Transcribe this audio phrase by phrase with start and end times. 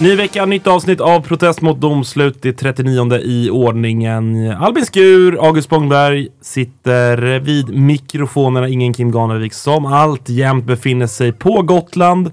[0.00, 2.42] Ny vecka, nytt avsnitt av Protest mot domslut.
[2.42, 4.52] Det är 39 i ordningen.
[4.60, 8.68] Albin Skur, August Spångberg sitter vid mikrofonerna.
[8.68, 12.32] Ingen Kim Ganevik som alltjämt befinner sig på Gotland.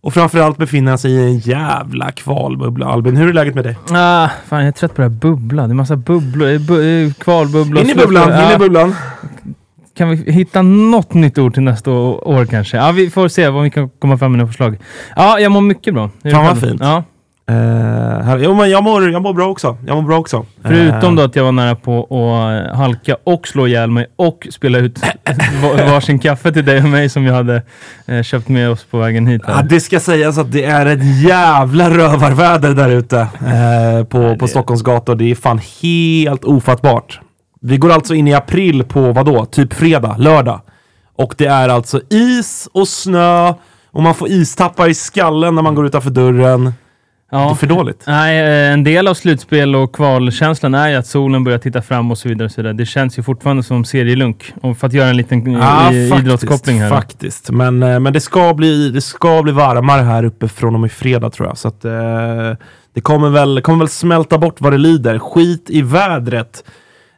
[0.00, 2.86] Och framförallt befinner sig i en jävla kvalbubbla.
[2.86, 3.76] Albin, hur är läget med dig?
[3.90, 5.66] Ah, fan, jag är trött på det här bubbla.
[5.66, 7.84] Det är massa bubblor, bu kvalbubblor.
[7.84, 8.94] In i bubblan, in i bubblan.
[9.96, 12.76] Kan vi hitta något nytt ord till nästa år, kanske?
[12.76, 14.78] Ja, vi får se om vi kan komma fram med några förslag.
[15.16, 16.10] Ja, jag mår mycket bra.
[16.32, 16.80] Fan, vad fint.
[16.80, 17.02] Ja.
[17.50, 17.56] Uh,
[18.22, 19.76] här, jo, men jag mår, jag mår bra också.
[19.86, 20.46] Jag mår bra också.
[20.62, 24.06] Förutom Eh, då att jag var nära på att eh, halka och slå ihjäl mig
[24.16, 24.98] och spela ut
[25.62, 27.62] va- varsin kaffe till dig och mig som vi hade
[28.24, 29.42] köpt med oss på vägen hit.
[29.46, 33.28] Ja, det ska sägas att det är ett jävla rövarväder där ute
[34.10, 35.14] på, på Stockholms gator.
[35.14, 37.20] Det är fan helt ofattbart.
[37.66, 39.44] Vi går alltså in i april på vad då?
[39.44, 40.60] Typ fredag, lördag.
[41.16, 43.54] Och det är alltså is och snö
[43.90, 46.64] och man får istappar i skallen när man går utanför dörren.
[47.30, 47.54] Det är Ja.
[47.54, 48.02] för dåligt.
[48.06, 52.10] Nej, eh, en del av slutspel och kvalkänslan är ju att solen börjar titta fram
[52.10, 52.44] och så vidare.
[52.46, 52.72] Och så vidare.
[52.72, 54.52] Det känns ju fortfarande som serielunk.
[54.62, 56.90] Och för att göra en liten Ja, i- idrottskoppling här.
[56.90, 57.50] Faktiskt.
[57.50, 60.92] Men, eh, men det, ska bli, det ska bli varmare här uppe från och med
[60.92, 61.58] fredag tror jag.
[61.58, 61.92] Så att, eh,
[62.94, 65.18] det kommer väl, kommer väl smälta bort vad det lider.
[65.18, 66.64] Skit i vädret.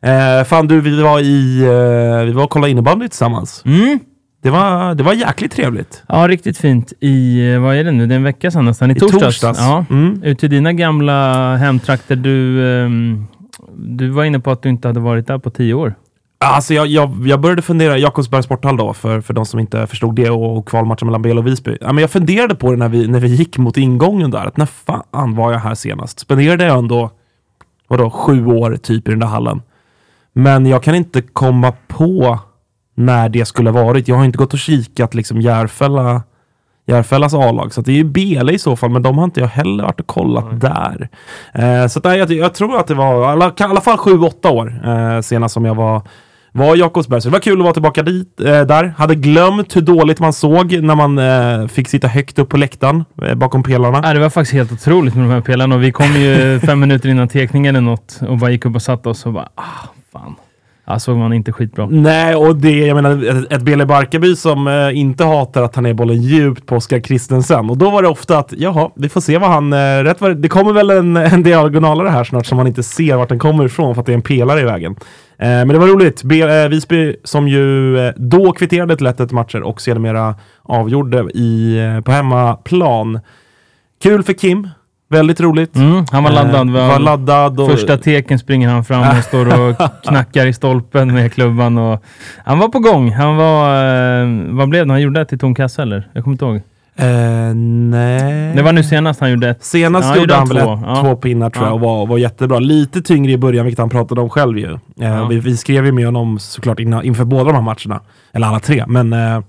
[0.02, 3.62] Eh, fan du, vi var i eh, vi var och kollade innebandy tillsammans.
[3.66, 3.98] Mm.
[4.42, 6.02] Det var, det var jäkligt trevligt.
[6.08, 6.92] Ja, riktigt fint.
[7.00, 8.06] I, eh, vad är det nu?
[8.06, 8.90] Det är en vecka sedan nästan.
[8.90, 9.22] I, I torsdags.
[9.22, 9.58] torsdags.
[9.60, 9.84] Ja.
[9.90, 10.22] Mm.
[10.22, 12.16] Ut till dina gamla hemtrakter.
[12.16, 13.26] Du, ehm,
[13.76, 15.94] du var inne på att du inte hade varit där på tio år.
[16.40, 20.14] Alltså jag, jag, jag började fundera, Jakobsbergs sporthall då, för, för de som inte förstod
[20.14, 21.76] det, och, och kvalmatchen mellan Bel och Visby.
[21.80, 24.56] Ja, men jag funderade på det när vi, när vi gick mot ingången där, att
[24.56, 26.18] när fan var jag här senast?
[26.18, 27.10] Spenderade jag ändå,
[27.88, 29.62] vadå, sju år typ i den där hallen?
[30.38, 32.38] Men jag kan inte komma på
[32.94, 34.08] när det skulle ha varit.
[34.08, 36.22] Jag har inte gått och kikat liksom Järfälla,
[36.86, 39.48] Järfällas A-lag, så det är ju Bele i så fall, men de har inte jag
[39.48, 41.08] heller varit och kollat där.
[41.54, 44.50] Eh, så nej, jag, jag tror att det var i alla, alla fall sju, åtta
[44.50, 46.02] år eh, senast som jag var
[46.52, 47.20] var i Jakobsberg.
[47.20, 48.94] Så det var kul att vara tillbaka dit, eh, där.
[48.96, 53.04] Hade glömt hur dåligt man såg när man eh, fick sitta högt upp på läktaren
[53.22, 54.00] eh, bakom pelarna.
[54.04, 55.74] Ja, det var faktiskt helt otroligt med de här pelarna.
[55.74, 58.82] Och vi kom ju fem minuter innan tekningen eller något och bara gick upp och
[58.82, 60.36] satte oss och bara, ah, fan.
[60.90, 61.86] Ja, såg man inte skitbra.
[61.90, 65.86] Nej, och det, jag menar, ett, ett Bele Barkarby som eh, inte hatar att han
[65.86, 67.70] är bollen djupt på Oskar Christensen.
[67.70, 69.72] Och då var det ofta att, jaha, vi får se vad han...
[69.72, 73.16] Eh, rätt vad, det kommer väl en, en diagonalare här snart som man inte ser
[73.16, 74.96] vart den kommer ifrån för att det är en pelare i vägen.
[75.38, 76.22] Eh, men det var roligt.
[76.22, 81.78] Be, eh, Visby som ju eh, då kvitterade till 1-1 matcher och sedermera avgjorde i,
[81.78, 83.20] eh, på hemmaplan.
[84.02, 84.68] Kul för Kim.
[85.10, 85.76] Väldigt roligt.
[85.76, 86.68] Mm, han var laddad.
[86.68, 86.88] Eh, Va?
[86.88, 91.32] var laddad och, Första teken springer han fram och står och knackar i stolpen med
[91.32, 91.78] klubban.
[91.78, 92.02] Och
[92.44, 93.12] han var på gång.
[93.12, 93.74] Han var...
[94.22, 94.92] Eh, vad blev det?
[94.92, 96.08] Han gjorde det till tom kassa eller?
[96.12, 96.56] Jag kommer inte ihåg.
[96.96, 98.54] Eh, nej.
[98.56, 99.64] Det var nu senast han gjorde ett.
[99.64, 100.74] Senast Ja, gjorde han väl två.
[100.74, 101.00] ett, Ja.
[101.02, 101.74] två pinnar tror jag Ja.
[101.74, 102.58] och var, var jättebra.
[102.58, 104.78] Lite tyngre i början, vilket han pratade om själv ju.
[104.94, 105.24] Ja.
[105.26, 108.00] vi, vi skrev ju med honom såklart innan, inför båda de här matcherna.
[108.32, 108.84] Eller alla tre.
[108.88, 109.40] Men, eh,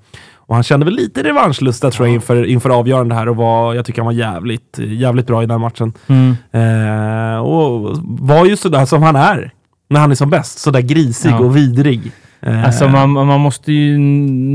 [0.50, 3.86] och han kände väl lite revanschlusta tror jag inför, inför avgörande här och var, jag
[3.86, 5.94] tycker han var jävligt, jävligt bra i den här matchen.
[6.08, 6.36] Mm.
[6.52, 9.52] Eh, och var ju sådär som han är.
[9.90, 10.60] När han är som bäst.
[10.60, 11.40] Sådär grisig Ja.
[11.40, 12.12] och vidrig.
[12.42, 13.98] Eh, Alltså man, man måste ju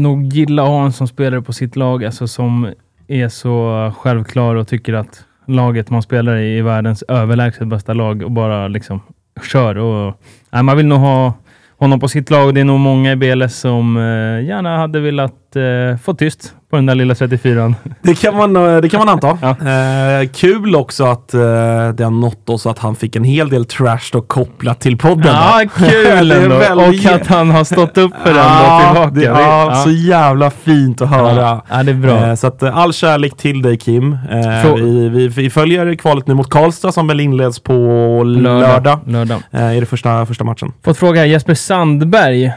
[0.02, 2.68] nog gilla att ha en som spelare på sitt lag, alltså som
[3.08, 8.22] är så självklar och tycker att laget man spelar i är världens överlägset bästa lag
[8.22, 9.00] och bara liksom
[9.52, 9.78] kör.
[9.78, 10.20] Och,
[10.50, 11.32] nej, man vill nog ha
[11.78, 12.54] honom på sitt lag.
[12.54, 16.76] Det är nog många i BLS som eh, gärna hade velat eh, få tyst på
[16.76, 17.74] den där lilla 34an.
[18.02, 19.38] Det kan man, eh, det kan man anta.
[19.42, 19.50] Ja.
[20.20, 21.40] Eh, kul också att eh,
[21.94, 25.26] det har nått oss att han fick en hel del trash då kopplat till podden.
[25.34, 26.56] Ja, kul är ändå!
[26.58, 29.10] väldigt- Och att han har stått upp för den Ja, tillbaka.
[29.10, 29.74] Det, ja, ja.
[29.74, 31.40] så jävla fint att höra.
[31.40, 32.26] Ja, ja, det är bra.
[32.28, 34.12] Eh, så att, eh, all kärlek till dig Kim.
[34.12, 37.72] Eh, vi, vi, vi följer kvalet nu mot Karlstad som väl inleds på
[38.26, 38.98] lördag.
[39.06, 39.42] lördag.
[39.50, 40.72] Eh, I det första, första matchen.
[40.84, 42.52] Fått fråga Jesper Sandberg.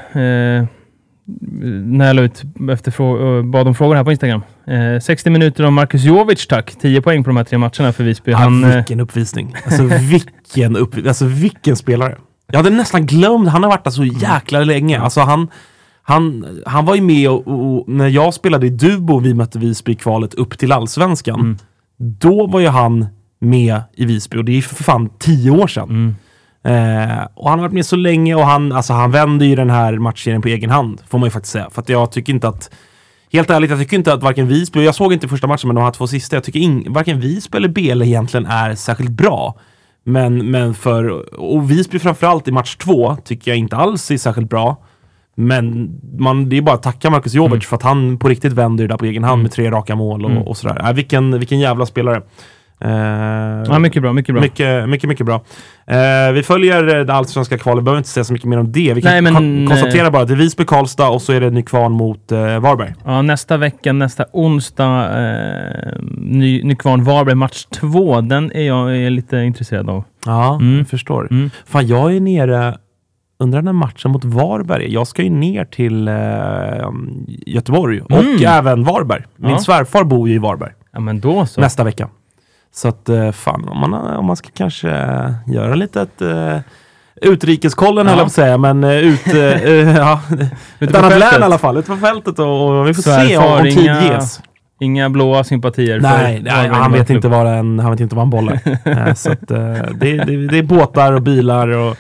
[1.86, 4.42] När jag la ut efter frå- bad om frågor här på Instagram.
[4.68, 6.76] Eh, 60 minuter av Marcus Jovic, tack.
[6.82, 8.32] 10 poäng på de här tre matcherna för Visby.
[8.32, 9.56] Han, ah, eh, vilken uppvisning.
[9.66, 12.18] Alltså vilken, upp, alltså vilken spelare.
[12.52, 15.00] Jag hade nästan glömt, han har varit där så jäkla länge.
[15.00, 15.48] Alltså han,
[16.04, 19.60] han, han var ju med och, och när jag spelade i Dubo och vi mötte
[19.60, 21.40] Visby i kvalet upp till Allsvenskan.
[21.40, 21.58] Mm.
[21.98, 23.06] Då var ju han
[23.40, 25.90] med i Visby och det är för fan tio år sedan.
[25.90, 26.16] Mm.
[26.68, 29.70] Eh, och han har varit med så länge och han, alltså, han vänder ju den
[29.70, 31.70] här matchserien på egen hand, får man ju faktiskt säga.
[31.72, 32.70] För att jag tycker inte att
[33.32, 35.84] Helt ärligt, jag tycker inte att varken Visby, jag såg inte första matchen men de
[35.84, 39.56] här två sista, jag tycker in, varken Visby eller Bele egentligen är särskilt bra.
[40.04, 41.10] Men, men för,
[41.40, 44.78] och Visby framförallt i match två tycker jag inte alls är särskilt bra.
[45.36, 47.62] Men man, det är bara att tacka Marcus Jovic Mm.
[47.62, 50.26] för att han på riktigt vänder det där på egen hand med tre raka mål
[50.26, 50.44] och, Mm.
[50.44, 50.88] och sådär.
[50.90, 52.22] Äh, vilken, vilken jävla spelare.
[52.80, 52.92] Eh,
[53.68, 54.42] ja, mycket bra, mycket bra.
[54.42, 55.36] mycket, mycket, mycket bra.
[55.88, 58.94] Eh, vi följer eh, det allsvenska kvalet, behöver inte säga så mycket mer om det.
[58.94, 61.34] Vi kan Nej, men, kon- konstatera eh, bara att det är Visby, Karlstad och så
[61.34, 62.94] är det Nykvarn mot eh, Varberg.
[63.06, 68.22] Ja, nästa vecka, nästa onsdag, eh, Ny, Nykvarn Varberg match två.
[68.22, 70.04] Den är jag är lite intresserad av.
[70.26, 70.78] Ja, Mm.
[70.78, 71.28] jag förstår.
[71.32, 71.50] Mm.
[71.66, 72.78] Fan, jag är nere,
[73.40, 74.90] undrar när matchen mot Varberg är.
[74.90, 76.16] Jag ska ju ner till eh,
[77.28, 78.38] Göteborg och Mm.
[78.48, 79.24] även Varberg.
[79.36, 79.60] Min Ja.
[79.60, 81.62] svärfar bor ju i Varberg Ja, men då så.
[81.62, 82.10] nästa vecka.
[82.78, 86.58] Så att eh, fan, om man, om man ska kanske eh, göra lite ett uh,
[87.22, 88.10] Utrikeskollen Ja.
[88.12, 90.20] höll jag på att säga, men uh, ut, eh, eh, ja,
[90.80, 91.32] ett annat fältet.
[91.34, 91.78] län i alla fall.
[91.78, 94.40] Ute på fältet och, och vi får Svärfar, se om, om tid inga- ges.
[94.80, 96.00] Inga blåa sympatier.
[96.00, 98.78] Nej, för nej han, vet inte var en, han vet inte var en boll är.
[99.08, 99.58] Eh, så att, eh,
[99.96, 101.96] det, det, det är båtar och bilar och,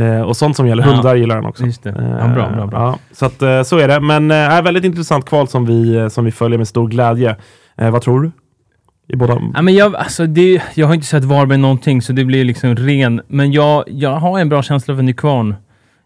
[0.00, 0.86] eh, och sånt som gäller.
[0.86, 0.92] Ja.
[0.92, 1.64] Hundar gillar han också.
[1.64, 2.16] Just det.
[2.20, 2.98] Ja, bra, bra, bra.
[3.12, 4.00] Så att, eh, så är det.
[4.00, 7.36] Men eh, är väldigt intressant kval som vi, eh, som vi följer med stor glädje.
[7.78, 8.30] Eh, vad tror du?
[9.12, 9.42] I båda?
[9.54, 12.76] Ja, men jag, alltså det, jag har inte sett Varberg någonting, så det blir liksom
[12.76, 13.20] ren.
[13.28, 15.54] Men jag, jag har en bra känsla för Nykvarn.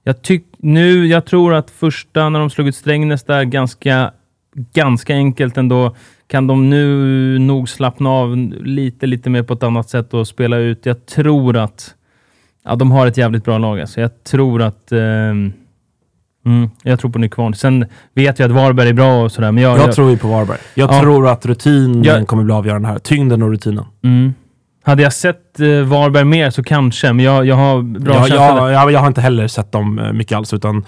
[0.04, 4.12] Jag, tyck, nu, jag tror att första, när de slog ut Strängnäs där, ganska,
[4.54, 9.90] ganska enkelt ändå, kan de nu nog slappna av lite, lite mer på ett annat
[9.90, 10.86] sätt och spela ut.
[10.86, 11.94] Jag tror att
[12.64, 13.80] ja, de har ett jävligt bra lag.
[13.80, 14.00] Alltså.
[14.00, 15.34] Jag tror att Eh,
[16.46, 17.54] mm, jag tror på Nykvarn.
[17.54, 17.84] Sen
[18.14, 20.58] vet jag att Varberg är bra och sådär, men jag, Jag tror ju på Varberg.
[20.74, 21.00] Jag Ja.
[21.00, 22.98] tror att rutinen Jag- kommer bli avgörande här.
[22.98, 23.84] Tyngden och rutinen.
[24.04, 24.34] Mm.
[24.84, 28.46] Hade jag sett eh, Varberg mer så kanske, men jag, jag har bra jag, känsla.
[28.46, 30.84] jag, jag, jag har inte heller sett dem eh, mycket alls, utan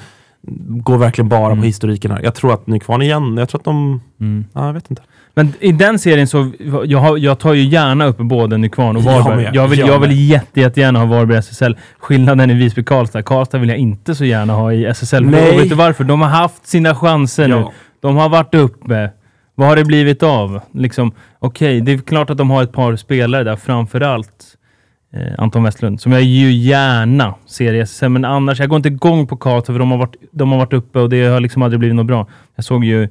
[0.69, 1.59] går verkligen bara Mm.
[1.59, 2.21] på historiken här.
[2.23, 4.01] Jag tror att Nykvarn igen, jag tror att de...
[4.21, 4.45] Mm.
[4.53, 5.03] Ja, jag vet inte.
[5.39, 6.51] Men i den serien så,
[6.85, 9.45] jag, jag tar ju gärna upp både Nykvarn och Jag Varberg.
[9.45, 11.77] med, Jag, vill, jag jag vill jätte, jättegärna ha Varberg i SSL.
[11.99, 13.23] Skillnaden i Visby-Karlstad.
[13.23, 15.25] Karlstad vill jag inte så gärna ha i SSL.
[15.25, 15.51] Nej.
[15.55, 16.05] Och vet du varför?
[16.05, 17.55] De har haft sina chanser nu.
[17.55, 17.73] Ja.
[18.01, 19.11] De har varit uppe.
[19.55, 20.61] Vad har det blivit av?
[20.75, 24.45] Liksom, Okej, det är klart att de har ett par spelare där, framförallt
[25.15, 28.89] eh, Anton Westlund, som jag ju gärna ser i SSL, men annars, jag går inte
[28.89, 31.63] igång på Karlstad för de har, varit, de har varit uppe och det har liksom
[31.63, 32.27] aldrig blivit något bra.
[32.57, 33.09] Jag såg ju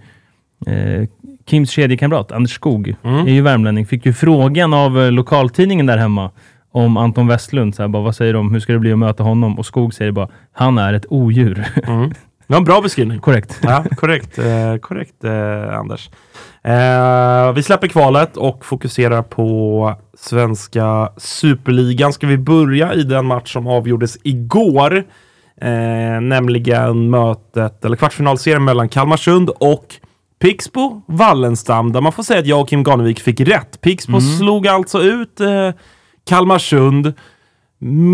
[0.67, 1.07] eh,
[1.45, 3.27] Kims kedjekamrat, Anders Skog, Mm.
[3.27, 6.31] är ju värmlänning, fick ju frågan av eh, lokaltidningen där hemma
[6.71, 7.75] om Anton Westlund.
[7.75, 8.51] Så här, bara, vad säger de?
[8.51, 9.59] Hur ska det bli att möta honom?
[9.59, 11.65] Och Skog säger bara, han är ett odjur.
[11.87, 12.09] Mm.
[12.09, 13.19] Det var en bra beskrivning.
[13.19, 13.59] Korrekt.
[13.63, 14.37] Ja, korrekt.
[14.39, 16.09] Eh, korrekt eh, Anders.
[16.63, 22.13] Eh, vi släpper kvalet och fokuserar på svenska superligan.
[22.13, 25.03] Ska vi börja i den match som avgjordes igår?
[25.61, 29.85] Eh, nämligen mötet, eller kvartsfinalserien mellan Kalmarsund och
[30.39, 31.91] Pixbo Wallenstam.
[31.91, 33.81] Där man får säga att jag och Kim Ganevik fick rätt.
[33.81, 35.71] Pixbo slog alltså ut eh,
[36.25, 37.13] Kalmarsund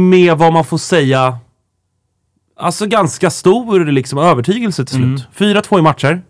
[0.10, 1.38] med vad man får säga
[2.56, 5.28] Alltså ganska stor liksom, övertygelse till slut.
[5.36, 6.22] 4-2 i matcher.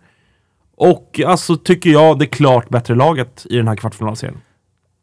[0.78, 4.38] Och alltså tycker jag det klart bättre laget i den här kvartsfinalserien.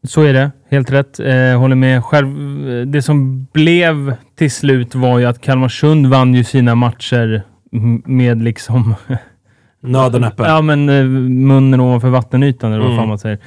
[0.07, 0.51] Så är det.
[0.69, 1.19] Helt rätt.
[1.19, 2.05] Eh, håller med.
[2.05, 2.27] Själv,
[2.69, 7.43] eh, det som blev till slut var ju att Kalmarsund vann ju sina matcher
[8.05, 8.95] med liksom...
[9.81, 10.45] Nöden öppen.
[10.45, 12.97] Ja, men eh, munnen ovanför vattenytan, eller vad Mm.
[13.01, 13.37] fan man säger.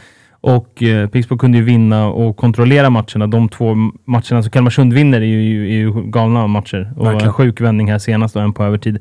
[0.41, 3.27] Och eh, Pixbo kunde ju vinna och kontrollera matcherna.
[3.27, 3.75] De två
[4.05, 6.93] matcherna som Kalmarsund vinner är ju, är ju galna matcher.
[6.97, 7.27] Och Verkligen.
[7.27, 8.99] en sjuk vändning här senast och en på övertid.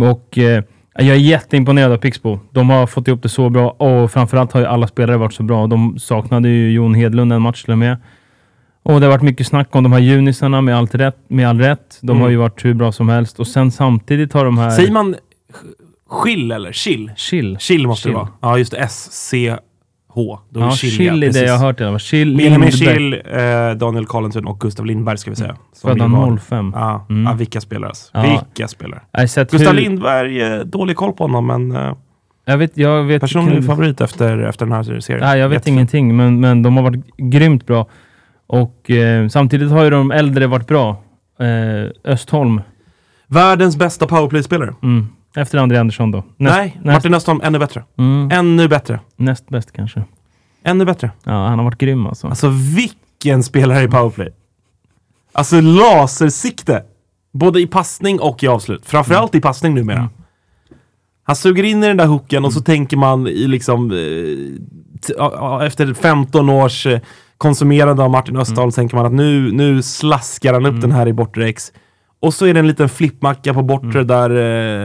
[0.00, 0.62] Och eh,
[0.98, 2.38] jag är jätteimponerad av Pixbo.
[2.52, 5.42] De har fått ihop det så bra och framförallt har ju alla spelare varit så
[5.42, 5.66] bra.
[5.66, 7.96] De saknade ju Jon Hedlund en match till och med.
[8.82, 11.58] Och det har varit mycket snack om de här junisarna med, allt rätt, med all
[11.60, 11.98] rätt.
[12.02, 12.22] De Mm.
[12.22, 13.40] har ju varit hur bra som helst.
[13.40, 14.70] Och sen samtidigt har de här...
[14.70, 15.14] Säger man
[16.08, 17.10] skill eller chill?
[17.16, 17.56] Chill.
[17.58, 18.12] Chill måste Chill.
[18.12, 18.28] det vara.
[18.40, 18.78] Ja, just det.
[18.78, 20.38] S-C-H.
[20.50, 21.98] Då Ja, chill, chill, är det jag har hört i alla fall.
[22.00, 22.94] Chill, Benjamin Lindberg.
[22.96, 23.22] Chill,
[23.70, 25.56] eh, Daniel Collins och Gustav Lindberg ska vi säga.
[25.72, 26.72] Som Födda ju var- 05.
[26.74, 27.24] Ja, Mm.
[27.24, 28.10] ja, vilka spelare alltså.
[28.14, 28.22] Ja.
[28.22, 29.00] Vilka spelare.
[29.50, 31.96] Gustav hur- Lindberg, eh, dålig koll på honom, men eh,
[32.48, 35.20] Jag vet, jag vet, personlig favorit efter, efter den här serien.
[35.24, 35.74] Nej, jag vet Jättefin.
[35.74, 37.86] ingenting, men, men de har varit grymt bra.
[38.46, 41.02] Och eh, samtidigt har ju de äldre varit bra.
[41.40, 42.60] Eh, Östholm.
[43.28, 44.74] Världens bästa powerplay-spelare.
[44.82, 45.08] Mm.
[45.36, 46.18] Efter André Andersson då?
[46.18, 47.84] Näst, Nej, näst, Martin Östholm ännu bättre.
[47.98, 49.00] mm, Ännu bättre.
[49.16, 50.04] näst bäst kanske.
[50.64, 51.10] Ännu bättre.
[51.24, 52.26] Ja, han har varit grym alltså.
[52.28, 54.28] Alltså vilken spelare i powerplay.
[55.32, 56.82] Alltså lasersikte.
[57.32, 58.86] Både i passning och i avslut.
[58.86, 60.08] Framförallt i passning numera.
[61.24, 65.94] Han suger in i den där hooken och så tänker man i liksom eh, efter
[65.94, 67.00] 15 års eh,
[67.38, 71.12] konsumerande av Martin Östholm tänker man att nu, nu slaskar han upp den här i
[71.12, 71.72] bortre X.
[72.20, 74.30] Och så är det en liten flippmacka på bortre där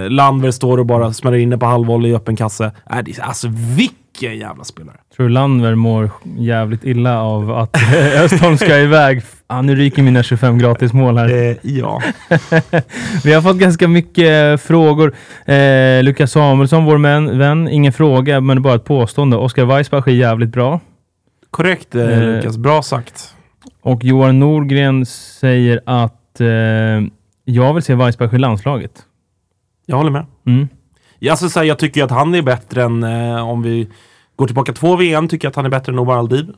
[0.03, 2.71] eh, Landver står och bara smäller in på halvvolley i öppen kasse.
[2.91, 4.97] Äh, det, alltså vilken jävla spelare.
[5.15, 7.77] Tror du Landver mår jävligt illa av att
[8.23, 9.21] Östholm ska iväg?
[9.47, 11.49] Ah, nu ryker mina 25 gratismål här.
[11.49, 12.01] Eh, ja.
[13.23, 15.15] Vi har fått ganska mycket frågor.
[15.45, 19.37] Eh, Lukas Samuelsson, vår vän, vän, ingen fråga, men bara ett påstående.
[19.37, 20.79] Oskar Weissbach är jävligt bra.
[21.51, 23.35] Korrekt eh, Eh, Lukas, bra sagt.
[23.81, 26.47] Och Johan Norgren säger att eh,
[27.53, 29.05] jag vill se Weissbach i landslaget.
[29.85, 30.25] Jag håller med.
[30.45, 30.67] Mm.
[31.19, 33.87] Ja, Alltså, så här, jag tycker att han är bättre än, eh, om vi
[34.35, 36.49] går tillbaka två VM, tycker jag att han är bättre än Omar Aldib.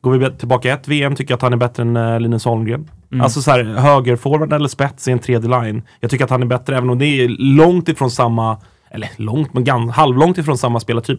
[0.00, 2.90] Går vi tillbaka ett VM, tycker jag att han är bättre än eh, Linus Holmgren.
[3.12, 3.24] Mm.
[3.24, 5.82] Alltså så här, högerforward eller spets i en tredje line.
[6.00, 8.58] Jag tycker att han är bättre, även om det är långt ifrån samma,
[8.90, 11.18] eller långt, men halvlångt ifrån samma spelartyp.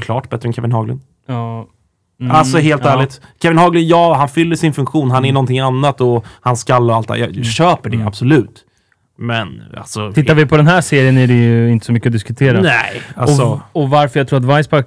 [0.00, 1.00] Klart bättre än Kevin Haglund.
[1.26, 1.66] Ja.
[2.20, 2.90] Mm, Alltså helt ja.
[2.90, 3.20] ärligt.
[3.42, 5.10] Kevin Haglund, ja, han fyller sin funktion.
[5.10, 7.18] Han är någonting annat och han skall och allt det.
[7.18, 8.64] Jag köper det, absolut.
[9.18, 10.12] Men alltså...
[10.12, 12.60] Tittar vi på den här serien är det ju inte så mycket att diskutera.
[12.60, 13.44] Nej, alltså...
[13.72, 14.84] Och, och varför jag tror att Weissbach,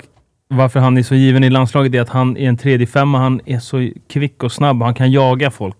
[0.49, 3.17] varför han är så given i landslaget är att han är en tredje femma.
[3.17, 5.77] Han är så kvick och snabb och han kan jaga folk.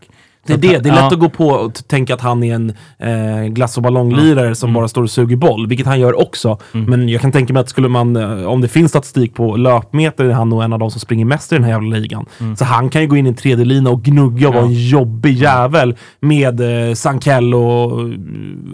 [0.48, 0.67] Det är det.
[0.67, 1.07] Det är lätt ja.
[1.07, 2.69] att gå på och tänka att han är en
[3.00, 6.57] eh, glass och ballonglirare som bara står och suger boll, vilket han gör också.
[6.71, 10.25] Men jag kan tänka mig att skulle man, eh, om det finns statistik på löpmeter,
[10.25, 12.25] är han nog en av de som springer mest i den här jävla ligan.
[12.57, 14.74] Så han kan ju gå in i en tredje lina och gnugga och vara en
[14.88, 18.10] jobbig jävel med eh, Sankell och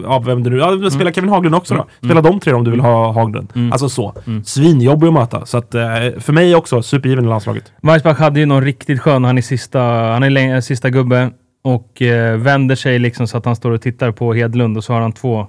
[0.04, 1.86] ja, vem det nu ja, Spela Kevin Haglund också då.
[2.04, 3.52] Spela de tre om du vill ha Haglund.
[3.72, 4.14] Alltså så.
[4.44, 5.46] Svinjobbig att möta.
[5.46, 5.80] Så att, eh,
[6.18, 7.72] för mig också, supergiven i landslaget.
[7.82, 11.30] Weissbach hade ju någon riktigt skön, han är sista, han är läng- sista gubbe
[11.74, 14.92] och eh, vänder sig liksom så att han står och tittar på Hedlund och så
[14.92, 15.46] har han två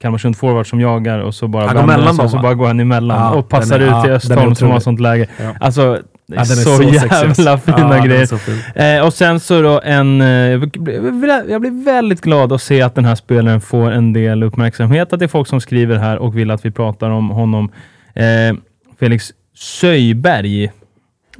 [0.00, 2.66] Kalmarsund forward som jagar och så bara Han går mellan sig och så bara går
[2.66, 5.26] han emellan Ja, och passar är- ut till ja, är Östholm som har sånt läge.
[5.40, 5.54] Ja.
[5.60, 7.42] Alltså, Ja, så, så sexig, alltså.
[7.42, 8.26] jävla fina Ja, grejer.
[8.36, 8.82] fin.
[8.84, 10.20] Eh, och sen så då en...
[10.20, 10.26] Eh,
[11.48, 15.12] jag blir väldigt glad att se att den här spelaren får en del uppmärksamhet.
[15.12, 17.70] Att det är folk som skriver här och vill att vi pratar om honom.
[18.14, 18.56] Eh,
[19.00, 20.70] Felix Söjberg.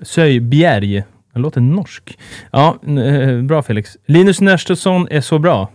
[0.03, 1.03] Söjbjerg.
[1.35, 2.19] Det låter norsk.
[2.51, 3.97] Ja, eh, bra Felix.
[4.07, 5.71] Linus Nestesson är så bra.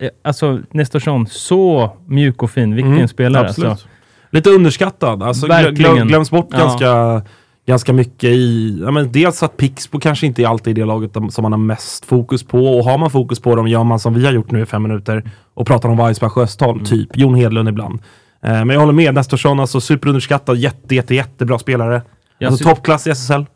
[0.00, 2.74] Eh, Alltså, Nestesson, så mjuk och fin.
[2.74, 3.48] Vilken Mm, spelare.
[3.48, 3.70] absolut.
[3.70, 3.88] Alltså.
[4.30, 5.22] Lite underskattad.
[5.22, 5.96] Alltså, Verkligen.
[5.96, 6.58] glö- glöms bort Ja.
[6.58, 7.22] ganska,
[7.66, 8.78] ganska mycket i...
[8.84, 12.04] Ja, men dels att Pixbo kanske inte är alltid det laget som man har mest
[12.04, 12.78] fokus på.
[12.78, 14.82] Och har man fokus på dem gör man som vi har gjort nu i fem
[14.82, 16.84] minuter och pratar om Weissbach och Östholm, Mm.
[16.84, 17.16] typ.
[17.18, 18.00] Jon Hedlund ibland.
[18.42, 19.14] Eh, men jag håller med.
[19.14, 20.56] Nestorsson, alltså superunderskattad.
[20.56, 22.02] Jätte, jätte, jättebra spelare.
[22.44, 23.46] Alltså toppklass i SSL.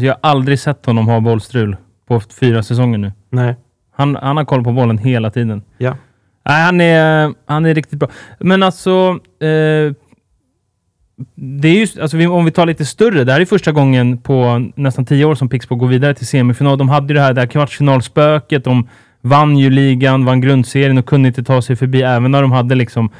[0.00, 1.76] Alltså, jag har aldrig sett honom ha bollstrul
[2.08, 3.12] på fyra säsonger nu.
[3.30, 3.54] Nej.
[3.96, 5.62] Han, han har koll på bollen hela tiden.
[5.78, 5.96] Ja.
[6.44, 8.08] Nej, han är, han är riktigt bra.
[8.38, 9.18] Men alltså...
[9.40, 9.92] Eh,
[11.34, 14.68] det är just, alltså om vi tar lite större, det här är första gången på
[14.74, 16.78] nästan tio år som Pixbo går vidare till semifinal.
[16.78, 18.88] De hade ju det här, det här kvartsfinalspöket, de
[19.20, 22.74] vann ju ligan, vann grundserien och kunde inte ta sig förbi, även när de hade
[22.74, 23.10] liksom...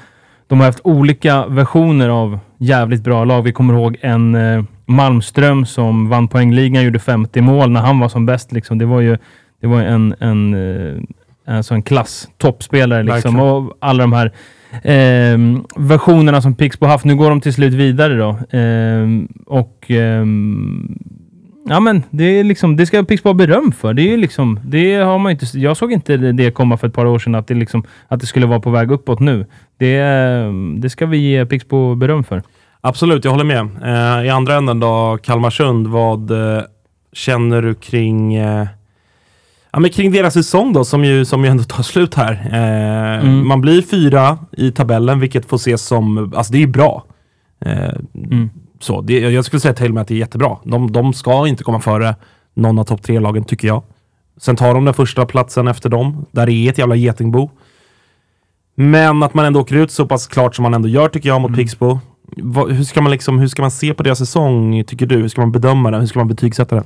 [0.47, 3.43] De har haft olika versioner av jävligt bra lag.
[3.43, 8.09] Vi kommer ihåg en eh, Malmström som vann poängligan, gjorde 50 mål när han var
[8.09, 8.52] som bäst.
[8.52, 8.78] Liksom.
[8.78, 9.16] Det var ju
[9.61, 11.02] det var en, en, eh,
[11.56, 13.35] alltså en klass, toppspelare liksom.
[13.35, 13.66] Verkligen.
[13.66, 14.32] Och alla de här
[14.82, 17.04] ehm, versionerna som Pixbo haft.
[17.04, 18.38] Nu går de till slut vidare då.
[18.50, 20.99] Ehm, och ehm,
[21.68, 23.94] ja, men det är liksom, det ska Pixbo ha beröm för.
[23.94, 26.94] Det är liksom, det har man inte, jag såg inte det det komma för ett
[26.94, 29.47] par år sedan, att det, liksom, att det skulle vara på väg uppåt nu.
[29.76, 32.42] Det, ehm, det ska vi ge Pixbo beröm för.
[32.81, 33.69] Absolut, jag håller med.
[34.21, 36.63] Eh, I andra änden då, Kalmarsund, vad eh,
[37.13, 38.67] känner du kring, eh,
[39.71, 42.33] ja, men kring deras säsong då, som ju, som ju ändå tar slut här?
[42.53, 43.49] Eh, Mm.
[43.49, 47.05] Man blir fyra i tabellen, vilket får ses som, alltså det är bra.
[47.65, 48.51] Eh, Mm.
[48.81, 50.57] så, det, jag skulle säga till och med att det är jättebra.
[50.65, 52.15] De, de ska inte komma före
[52.55, 53.83] någon av topp tre-lagen, tycker jag.
[54.37, 57.51] Sen tar de den första platsen efter dem, där det är ett jävla getingbo.
[58.75, 61.41] Men att man ändå åker ut så pass klart som man ändå gör tycker jag
[61.41, 61.99] mot Pixbo.
[62.37, 65.17] Vad- hur, ska man liksom, hur ska man se på deras säsong, tycker du?
[65.17, 66.01] Hur ska man bedöma den?
[66.01, 66.85] Hur ska man betygsätta den?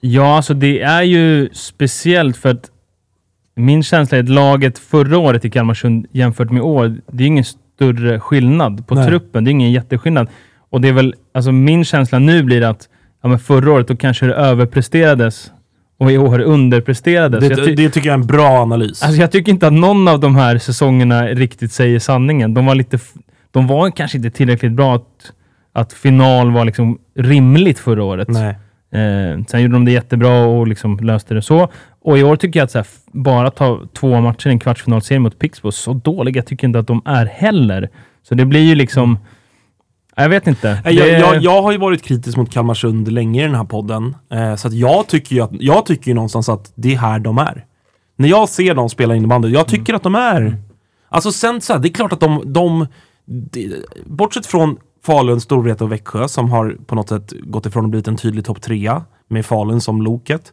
[0.00, 2.70] Ja, alltså det är ju speciellt för att
[3.56, 7.26] min känsla är att laget förra året i Kalmarsund jämfört med i år, det är
[7.26, 9.06] ingen större skillnad på Nej.
[9.06, 9.44] truppen.
[9.44, 10.28] Det är ingen jätteskillnad.
[10.70, 12.88] Och det är väl, alltså min känsla nu blir att
[13.22, 15.50] ja, men förra året då kanske det överpresterades
[15.98, 17.48] och i år underpresterades.
[17.48, 19.02] Det, ty- det tycker jag är en bra analys.
[19.02, 22.54] alltså jag tycker inte att någon av de här säsongerna riktigt säger sanningen.
[22.54, 22.98] De var lite,
[23.58, 25.32] de var kanske inte tillräckligt bra att,
[25.72, 28.28] att final var liksom rimligt förra året.
[28.28, 28.48] Nej.
[28.92, 31.68] Eh, sen gjorde de det jättebra och liksom löste det så.
[32.02, 35.38] Och i år tycker jag att här, bara ta två matcher i en kvartsfinalserie mot
[35.38, 37.88] Pixbo, så dåliga tycker jag inte att de är heller.
[38.28, 39.18] Så det blir ju liksom...
[40.16, 40.80] Jag vet inte.
[40.84, 43.64] Nej, Det- Jag, jag, jag har ju varit kritisk mot Kalmarsund länge i den här
[43.64, 44.16] podden.
[44.32, 47.18] Eh, så att jag tycker ju att, jag tycker ju någonstans att det är här
[47.18, 47.64] de är.
[48.16, 50.56] När jag ser dem spela innebandy, jag tycker att de är...
[51.08, 52.52] Alltså sen så här, det är klart att de...
[52.52, 52.86] de
[53.28, 57.90] det, bortsett från Falun, Storvreta och Växjö som har på något sätt gått ifrån att
[57.90, 60.52] blivit en tydlig topp trea med Falun som loket.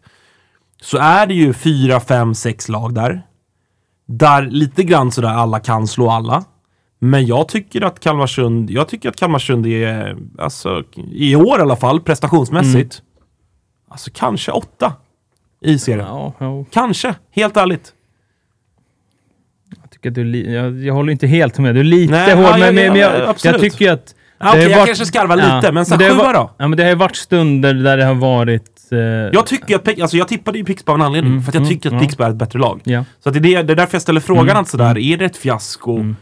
[0.82, 3.22] Så är det ju fyra, fem, sex lag där.
[4.08, 6.44] Där lite grann sådär alla kan slå alla.
[7.00, 11.76] Men jag tycker att Kalmarsund, jag tycker att Kalmarsund är, alltså i år i alla
[11.76, 13.02] fall, prestationsmässigt,
[13.90, 14.94] alltså kanske åtta
[15.62, 16.08] i serien.
[16.08, 17.94] Ja, ja, Kanske, helt ärligt.
[20.06, 21.76] Jag, tycker att du, jag, jag håller inte helt med.
[21.76, 24.16] Du är lite Nej, hård, ja, men, ja, men, ja, jag, jag tycker att...
[24.40, 26.52] Ja, det har jag varit- kanske skarvar lite, men så det sjua då?
[26.58, 28.64] Ja, men det har ju varit stunder där det har varit...
[28.92, 28.98] Eh,
[29.34, 31.62] Jag tycker att, alltså jag tippade ju Pixbo av en anledning, Mm, för att jag
[31.62, 32.00] mm, tycker att ja.
[32.00, 32.82] Pixbo är ett bättre lag.
[32.84, 33.06] ja.
[33.24, 35.18] Så att det, är det, det är därför jag ställer frågan Mm, att sådär, är
[35.18, 36.14] det ett fiasko?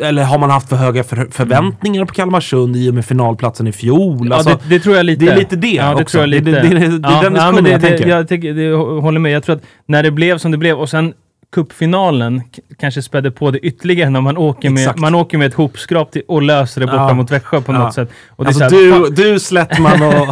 [0.00, 3.72] Eller har man haft för höga för, förväntningar på Kalmarsund i och med finalplatsen i
[3.72, 4.32] fjol?
[4.32, 5.24] Alltså, ja, det, det tror jag lite.
[5.24, 6.18] det är lite det ja, det också.
[6.18, 6.60] Tror jag Det- lite.
[6.62, 8.08] det- det- det är den ja, diskussionen det, jag det, tänker.
[8.08, 9.32] Jag, det, jag håller med.
[9.32, 11.12] Jag tror att när det blev som det blev och sen
[11.52, 12.42] cupfinalen
[12.78, 14.98] kanske spädde på det ytterligare när man åker med, Exakt.
[14.98, 17.14] man åker med ett hopskrap till, och löser det borta Ja.
[17.14, 17.78] mot Växjö på Ja.
[17.78, 18.10] något sätt.
[18.28, 20.28] Och Alltså du, fan, du Slättman och,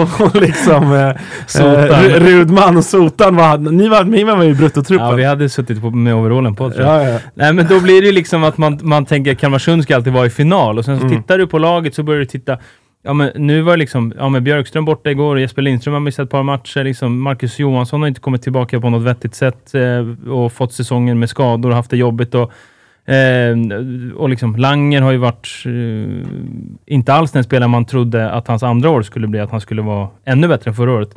[0.00, 1.14] och, och liksom eh, eh,
[1.46, 5.06] Ru- Rudman och Sotan, var, ni var, ni var med i bruttotruppen.
[5.06, 7.04] ja, vi hade suttit på, med overallen på tror jag.
[7.04, 7.18] ja, ja.
[7.34, 10.12] Nej, men då blir det ju liksom att man, man tänker att Kalmarsund ska alltid
[10.12, 11.16] vara i final och sen så Mm.
[11.22, 12.58] tittar du på laget så börjar du titta
[13.06, 16.24] Ja, men nu var liksom, ja men Björkström borta igår och Jesper Lindström har missat
[16.24, 16.84] ett par matcher.
[16.84, 21.18] Liksom Marcus Johansson har inte kommit tillbaka på något vettigt sätt eh, och fått säsongen
[21.18, 22.34] med skador och haft det jobbigt.
[22.34, 22.52] Och,
[23.12, 23.56] eh,
[24.16, 26.26] och liksom Langer har ju varit eh,
[26.86, 29.82] inte alls den spelare man trodde att hans andra år skulle bli, att han skulle
[29.82, 31.14] vara ännu bättre än förra året.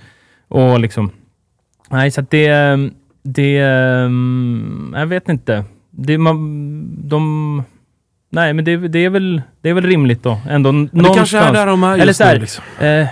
[0.48, 1.12] Och liksom,
[1.89, 2.77] nej så att det,
[3.24, 5.63] det, mm, jag vet inte.
[5.91, 7.63] Det, man, de,
[8.29, 10.37] nej men det, det, är väl, det är väl rimligt då.
[10.49, 12.39] Ändå Men det kanske är där de är just Eller så här, nu.
[12.39, 12.63] Liksom.
[12.79, 13.07] Eh,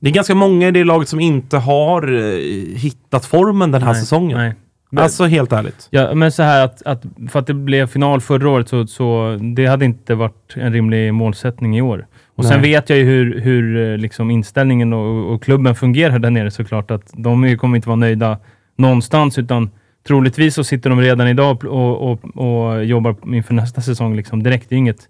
[0.00, 3.92] Det är ganska många i det laget som inte har eh, hittat formen den här
[3.92, 4.38] nej, säsongen.
[4.38, 4.54] Nej.
[4.96, 5.88] Alltså helt ärligt.
[5.90, 9.38] Ja, men så här att, att för att det blev final förra året så, så
[9.56, 12.06] det hade inte varit en rimlig målsättning i år.
[12.36, 12.70] Och sen Nej.
[12.70, 16.90] vet jag ju hur, hur eh, liksom inställningen och, och klubben fungerar där nere såklart.
[16.90, 18.38] Att de kommer inte vara nöjda
[18.76, 19.70] någonstans utan
[20.08, 24.68] troligtvis så sitter de redan idag och, och, och jobbar inför nästa säsong liksom direkt.
[24.68, 25.08] Det är, inget,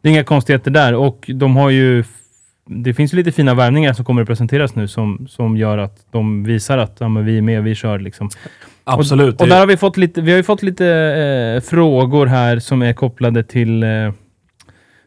[0.00, 2.04] det är inga konstigheter där och de har ju
[2.70, 6.44] det finns lite fina värvningar som kommer att presenteras nu som, som gör att de
[6.44, 8.30] visar att ja, vi är med, vi kör liksom.
[8.84, 9.34] Absolut.
[9.34, 12.82] Och, och där har vi fått lite, vi har fått lite eh, frågor här som
[12.82, 14.12] är kopplade till, eh,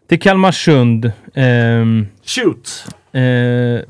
[0.09, 1.11] till Kalmarsund.
[1.33, 2.85] Ehm, Shoot!
[3.11, 3.85] eh,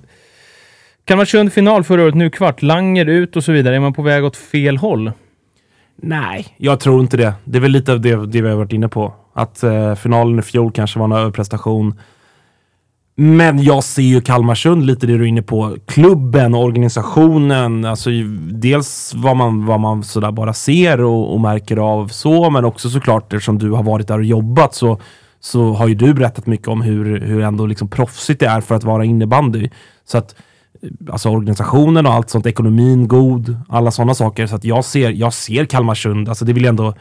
[1.05, 2.61] Kalmarsund final förra året, nu kvart.
[2.61, 3.75] Langer ut och så vidare.
[3.75, 5.11] Är man på väg åt fel håll?
[6.01, 7.33] Nej, jag tror inte det.
[7.45, 9.13] Det är väl lite av det, det vi har varit inne på.
[9.33, 11.99] Att eh, finalen i fjol kanske var en överprestation.
[13.15, 15.77] Men jag ser ju Kalmarsund lite det du är inne på.
[15.87, 21.39] Klubben, och organisationen, alltså ju- dels vad man, vad man sådär bara ser och, och
[21.41, 24.99] märker av så, men också såklart eftersom du har varit där och jobbat så,
[25.39, 28.75] så har ju du berättat mycket om hur, hur ändå liksom proffsigt det är för
[28.75, 29.69] att vara innebandy.
[30.05, 30.35] Så att
[31.11, 34.47] alltså organisationen och allt sånt, ekonomin god, alla sådana saker.
[34.47, 36.93] Så att jag ser, jag ser Kalmarsund, alltså det vill jag ändå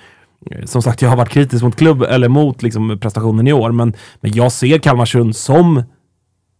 [0.51, 3.73] eh, som sagt, jag har varit kritisk mot klubb eller mot liksom, prestationen i år,
[3.73, 5.83] men, men jag ser Kalmarsund som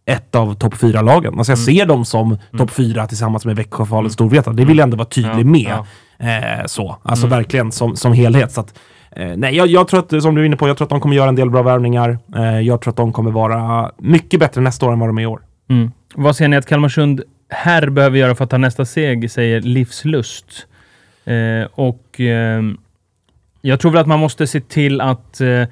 [0.05, 1.33] ett av topp fyra lagen.
[1.37, 4.51] Alltså jag ser dem som topp fyra tillsammans med Växjö, Falun, Storvreta.
[4.51, 5.67] Det vill jag ändå vara tydlig med.
[5.69, 5.85] ja.
[6.21, 8.51] Eh, så, alltså verkligen som, som helhet.
[8.51, 8.79] Så att,
[9.11, 10.99] eh, nej, jag, jag tror att, som du är inne på, jag tror att de
[10.99, 12.19] kommer göra en del bra värvningar.
[12.35, 15.21] Eh, jag tror att de kommer vara mycket bättre nästa år än vad de är
[15.21, 15.41] i år.
[15.69, 15.91] Mm.
[16.15, 20.67] Vad ser ni att Kalmarsund här behöver göra för att ta nästa seg, säger Livslust.
[21.25, 22.61] Eh, och eh,
[23.61, 25.63] jag tror väl att man måste se till att eh,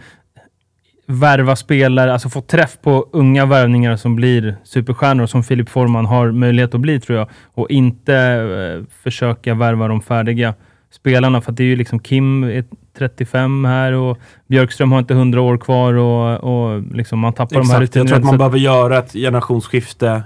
[1.05, 6.31] värva spelare, alltså få träff på unga värvningar som blir superstjärnor, som Filip Forman har
[6.31, 7.29] möjlighet att bli tror jag.
[7.53, 10.53] Och inte eh, försöka värva de färdiga
[10.91, 12.63] spelarna, för att det är ju liksom Kim är
[12.97, 17.69] 35 här och Björkström har inte 100 år kvar och, och liksom man tappar de
[17.69, 20.23] här Exakt, jag tror att man behöver göra ett generationsskifte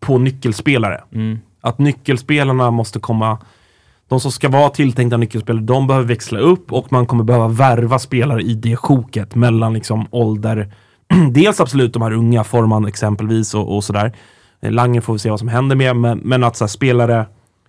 [0.00, 1.00] på nyckelspelare.
[1.12, 1.38] Mm.
[1.60, 3.38] Att nyckelspelarna måste komma
[4.08, 7.98] de som ska vara tilltänkta nyckelspelare, de behöver växla upp och man kommer behöva värva
[7.98, 10.72] spelare i det sjoket mellan liksom ålder.
[11.30, 14.12] Dels absolut de här unga, Forman exempelvis och, och sådär.
[14.60, 17.26] Eh, Lange får vi se vad som händer med, men, men att så här, spelare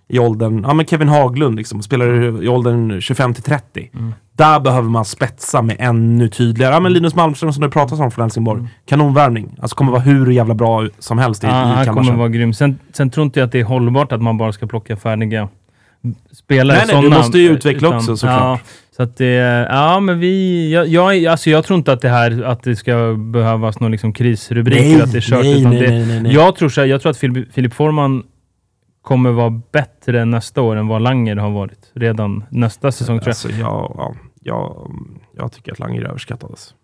[0.08, 3.90] i åldern, ja men Kevin Haglund liksom, spelar i åldern 25 till 30.
[3.94, 4.14] Mm.
[4.36, 6.74] Där behöver man spetsa med ännu tydligare.
[6.74, 8.58] Ja men Linus Malmström som det pratas om från Helsingborg.
[8.58, 8.70] Mm.
[8.86, 9.56] Kanonvärvning.
[9.60, 12.54] Alltså kommer vara hur jävla bra som helst i, Ja, i han kommer vara grym.
[12.54, 15.48] Sen, sen tror inte jag att det är hållbart att man bara ska plocka färdiga
[16.32, 16.78] spelare.
[16.78, 18.40] Nej, nej, du måste ju utveckla också, såklart.
[18.40, 18.58] Ja,
[18.96, 20.72] så att det, ja, men vi...
[20.72, 24.12] Jag, jag, alltså jag tror inte att det här att det ska behövas någon liksom
[24.12, 25.42] krisrubriker, Nej, att det är kört.
[25.42, 26.34] nej, utan nej, det, nej, nej, nej.
[26.34, 28.22] Jag tror, så här, jag tror att Filip, Filip Forman
[29.04, 33.30] kommer vara bättre nästa år än vad Langer har varit redan nästa säsong, tror jag.
[33.30, 34.90] Alltså, jag, ja, jag,
[35.36, 36.74] jag tycker att Langer överskattades.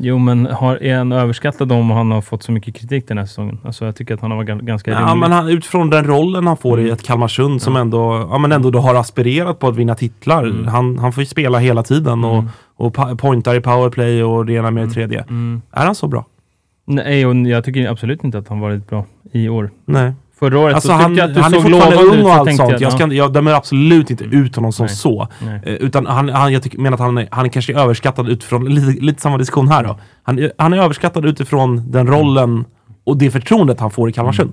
[0.00, 3.26] Jo, men har, är han överskattad om han har fått så mycket kritik den här
[3.26, 3.58] säsongen?
[3.64, 5.16] Alltså, jag tycker att han har varit gan- ganska Ja, rimlig.
[5.16, 6.86] men han, utifrån den rollen han får Mm.
[6.86, 10.44] i ett Kalmarsund som ändå, ja, men ändå då har aspirerat på att vinna titlar.
[10.44, 10.66] Mm.
[10.66, 12.44] Han, han får ju spela hela tiden och,
[12.76, 15.20] och pa- pointar i powerplay och det ena med det tredje.
[15.22, 15.62] Mm.
[15.72, 16.24] Är han så bra?
[16.84, 19.70] Nej, och jag tycker absolut inte att han varit bra i år.
[19.84, 20.12] Nej.
[20.38, 22.32] Förra året Alltså så han, jag att du han är såg fortfarande lovande ung och
[22.34, 22.70] allt sånt.
[22.72, 24.94] Jag, ja, ska, jag dömer absolut inte ut honom som Nej.
[24.94, 25.28] så.
[25.46, 25.60] nej.
[25.64, 28.28] Eh, Utan han, han, jag tycker, menar att han är, han är kanske är överskattad
[28.28, 29.98] utifrån, lite, lite samma diskussion här då.
[30.22, 32.64] Han, är- han är överskattad utifrån den rollen
[33.04, 34.52] och det förtroendet han får i Kalmarsund.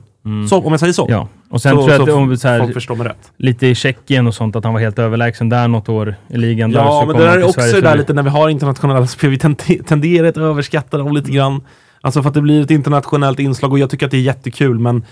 [0.50, 1.06] Så, om jag säger så.
[1.08, 1.14] Mm.
[1.18, 3.32] Ja, och sen så, tror jag att om så här, folk förstår mig rätt.
[3.38, 6.72] lite i Tjeckien och sånt, att han var helt överlägsen där något år i ligan.
[6.72, 8.50] där, Ja, så men det där är också Sverige, det där lite när vi har
[8.50, 9.30] internationella spel.
[9.30, 11.62] Vi tende- tenderar att överskatta dem lite grann.
[12.02, 14.80] Alltså för att det blir ett internationellt inslag och jag tycker att det är jättekul.
[14.80, 15.04] Men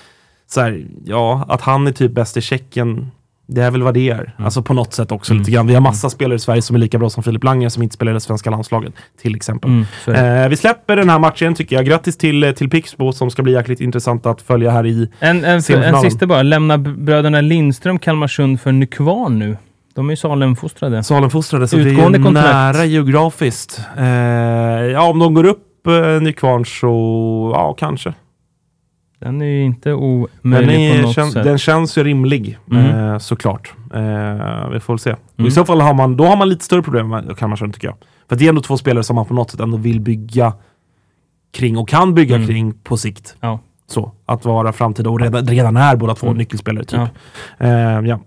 [0.48, 3.12] så här, ja, att han är typ bäst i Tjeckien.
[3.48, 4.14] Det är väl vad det är.
[4.16, 4.46] Mm.
[4.46, 5.68] Alltså på något sätt också lite grann.
[5.68, 7.94] Vi har massa spelare i Sverige som är lika bra som Filip Langer som inte
[7.96, 8.94] spelar i det svenska landslaget.
[9.22, 9.72] Till exempel.
[10.08, 10.44] Mm.
[10.44, 11.86] Eh, vi släpper den här matchen tycker jag.
[11.86, 15.44] Grattis till, eh, till Pixbo som ska bli jäkligt intressant att följa här i En,
[15.46, 16.42] en, en sista bara.
[16.44, 19.58] Lämnar b- bröderna Lindström Kalmarsund för Nykvarn nu?
[19.96, 21.04] De är ju Salemfostrade.
[21.04, 22.48] Salemfostrade, så Utgående det är kontrakt.
[22.54, 23.82] nära geografiskt.
[23.98, 24.06] Eh,
[24.94, 28.14] ja, om de går upp eh, Nykvarn så, ja, kanske.
[29.24, 31.44] Den är ju inte Den, omöjlig på är, något kän, sätt.
[31.44, 32.86] den känns ju rimlig, Mm.
[33.14, 33.74] eh, såklart.
[33.94, 35.12] Eh, vi får väl se.
[35.12, 35.52] Och I Mm.
[35.52, 37.96] så fall har man, då har man lite större problem med Kalmarsund, tycker jag.
[38.30, 40.54] För det är ändå två spelare som man på något sätt ändå vill bygga
[41.54, 42.48] kring och kan bygga Mm.
[42.48, 43.36] kring på sikt.
[43.40, 43.60] Ja.
[43.88, 46.38] Så, att vara framtida och redan, redan är båda två Mm.
[46.38, 47.00] nyckelspelare, typ.
[47.60, 47.68] Ja.
[47.68, 48.20] Eh, ja.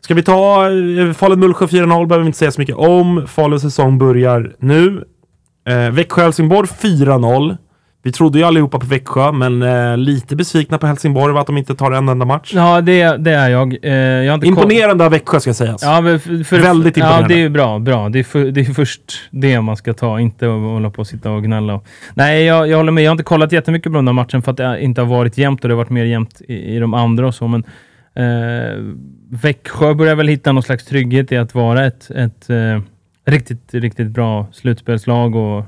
[0.00, 3.24] Ska vi ta eh, Falun-Mullsjö 4-0, behöver vi inte säga så mycket om.
[3.26, 5.04] Faluns säsong börjar nu.
[5.68, 7.56] Eh, Växjö-Helsingborg 4-0.
[8.04, 11.74] Vi trodde ju allihopa på Växjö, men eh, lite besvikna på Helsingborg att de inte
[11.74, 12.52] tar en enda match.
[12.54, 13.76] Ja, det, det är jag.
[13.82, 15.82] Eh, jag har Imponerande av Växjö ska sägas.
[15.82, 17.34] Ja, för, för, Väldigt Ja, imponerande.
[17.34, 17.78] det är bra.
[17.78, 18.08] bra.
[18.08, 21.06] Det, är för, det är först det man ska ta, inte att hålla på och
[21.06, 21.74] sitta och gnälla.
[21.74, 23.04] Och, nej, jag, jag håller med.
[23.04, 25.38] Jag har inte kollat jättemycket på den här matchen för att det inte har varit
[25.38, 27.48] jämnt och det har varit mer jämnt i, i de andra och så.
[27.48, 27.64] Men
[28.14, 28.78] eh,
[29.42, 32.80] Växjö börjar väl hitta någon slags trygghet i att vara ett, ett eh,
[33.26, 35.64] riktigt, riktigt bra slutspelslag och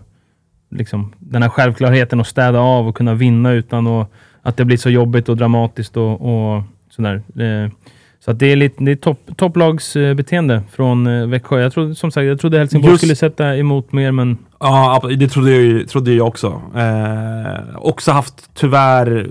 [0.74, 4.10] liksom den här självklarheten att städa av och kunna vinna utan att,
[4.42, 7.14] att det blir så jobbigt och dramatiskt och, och sådär.
[7.14, 7.70] Eh,
[8.24, 11.60] så att det är lite det är topp, topplagsbeteende från eh, Växjö.
[11.60, 15.28] Jag trodde, som sagt, jag trodde Helsingborg Just- skulle sätta emot mer, men Ja, det
[15.28, 16.62] trodde jag, trodde jag också.
[16.76, 19.30] Eh, också haft tyvärr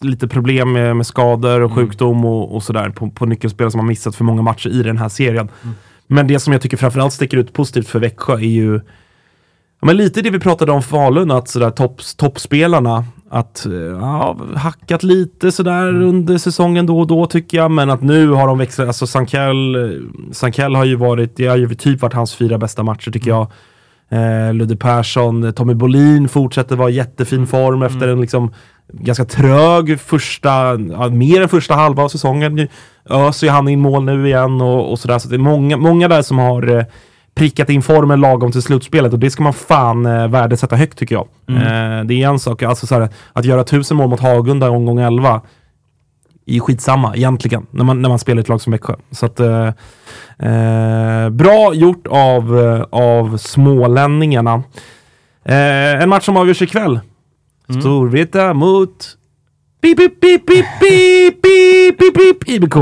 [0.00, 3.86] lite problem med, med skador och sjukdom och, och sådär på, på nyckelspelare som har
[3.86, 5.48] missat för många matcher i den här serien.
[6.06, 8.80] Men det som jag tycker framförallt sticker ut positivt för Växjö är ju
[9.82, 15.02] men lite det vi pratade om Falun, att sådär topps, toppspelarna att eh, ja, hackat
[15.02, 18.86] lite sådär under säsongen då och då tycker jag, men att nu har de växlat,
[18.86, 20.00] alltså Sankell, eh,
[20.32, 23.46] Sankell har ju varit, det har ju typ varit hans fyra bästa matcher tycker jag.
[24.10, 28.54] Eh, Ludde Persson, eh, Tommy Bolin fortsätter vara i jättefin form efter en liksom
[28.92, 30.50] ganska trög första,
[30.90, 32.68] ja, mer än första halva av säsongen.
[33.10, 35.18] Öser ju han in mål nu igen och, och sådär.
[35.18, 36.84] Så det är många, många där som har eh,
[37.34, 41.14] prickat in formen lagom till slutspelet och det ska man fan eh, värdesätta högt tycker
[41.14, 41.28] jag.
[41.48, 44.98] Eh, det är en sak, alltså såhär, att göra tusen mål mot Hagunda i omgång
[45.00, 45.40] 11
[46.46, 48.94] är ju skitsamma egentligen när man, när man spelar ett lag som Växjö.
[49.10, 49.66] Så att, eh,
[50.38, 54.62] eh, bra gjort av, eh, av smålänningarna.
[55.44, 57.00] Eh, en match som avgörs ikväll.
[57.80, 59.16] Storvreta mot
[59.82, 62.76] Pip, pip, pip, pip, pip, pip, pip, pip, IBK.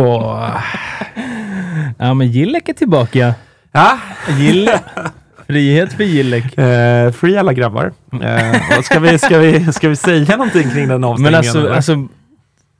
[1.98, 3.34] ja, men Gillek är tillbaka.
[3.72, 3.98] Ja,
[4.38, 4.80] Gille.
[5.46, 6.58] Frihet för Gillek.
[6.58, 7.92] eh, free alla grabbar.
[8.22, 11.32] Eh, ska, vi, ska, vi, ska vi säga någonting kring den avstängningen?
[11.32, 11.70] Men alltså, eller?
[11.70, 12.08] alltså,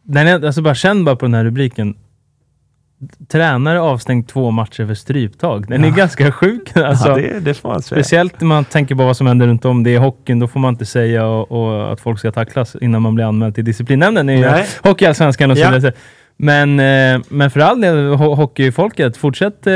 [0.02, 1.94] den är, alltså bara känn bara på den här rubriken.
[3.28, 5.68] Tränare avstängd två matcher för stryptag.
[5.68, 6.76] Den är ganska sjuk.
[6.76, 8.02] Alltså, ja, det, det får man säga.
[8.02, 9.82] Speciellt när man tänker på vad som händer runt om.
[9.82, 13.02] Det är hockeyn, då får man inte säga och, och att folk ska tacklas innan
[13.02, 14.44] man blir anmäld till disciplinnämnden i.
[14.82, 15.90] Hockeyallsvenskan och så Ja.
[16.42, 19.72] Men, eh, men för all del, ho- hockeyfolket, fortsätt eh,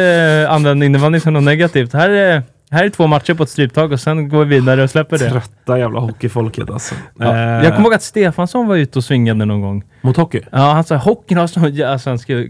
[0.53, 1.93] använda innebandy som något negativt.
[1.93, 4.91] Här är, Här är två matcher på ett stryptag och sen går vi vidare och
[4.91, 5.31] släpper det.
[5.31, 6.95] Trötta jävla hockeyfolket alltså.
[7.19, 7.25] Ja.
[7.35, 9.85] Eh, Jag kommer ihåg att Stefansson var ute och svingade någon gång.
[10.03, 10.41] Mot hockey?
[10.53, 11.61] Ja, han sa hockeyn har så...
[11.73, 12.49] Ja, alltså, han skrev,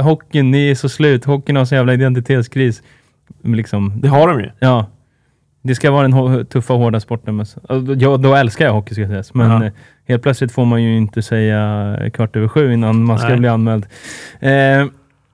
[0.00, 1.24] hockeyn, ni är så slut.
[1.24, 2.82] Hockeyn har så jävla identitetskris.
[3.44, 4.50] Liksom, Det har de ju.
[4.58, 4.86] ja.
[5.62, 7.36] Det ska vara den tuffa, hårda sporten.
[7.36, 9.34] Men, så- och ja, då älskar jag hockey ska sägas.
[9.34, 9.64] Men Ja.
[9.66, 9.72] eh,
[10.08, 13.36] helt plötsligt får man ju inte säga kvart över sju innan man ska Nej.
[13.38, 13.86] bli anmäld.
[14.40, 14.50] Eh,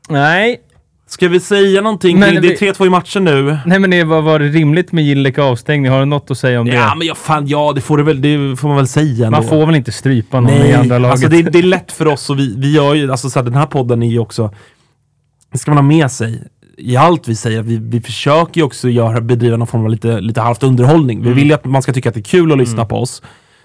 [0.08, 0.60] nej,
[1.08, 2.42] Ska vi säga någonting Men.
[2.42, 3.58] Det är 3-2 i matchen nu.
[3.66, 5.90] nej, men det var, var det rimligt med Gillek avstängning?
[5.92, 6.98] Har du något att säga om Ja, det?
[6.98, 9.48] men ja, fan, ja, det får, det väl, det får man väl säga Man ändå.
[9.48, 11.12] får väl inte strypa någon Nej, i andra laget?
[11.12, 13.44] alltså det, det är lätt för oss och vi, vi gör ju, alltså så här,
[13.44, 14.54] den här podden är ju också,
[15.52, 16.42] det ska man ha med sig
[16.76, 17.62] i allt vi säger.
[17.62, 21.18] Vi, vi försöker ju också göra, bedriva någon form av lite, lite halvt underhållning.
[21.18, 21.28] Mm.
[21.28, 23.22] Vi vill ju att man ska tycka att det är kul att lyssna på oss.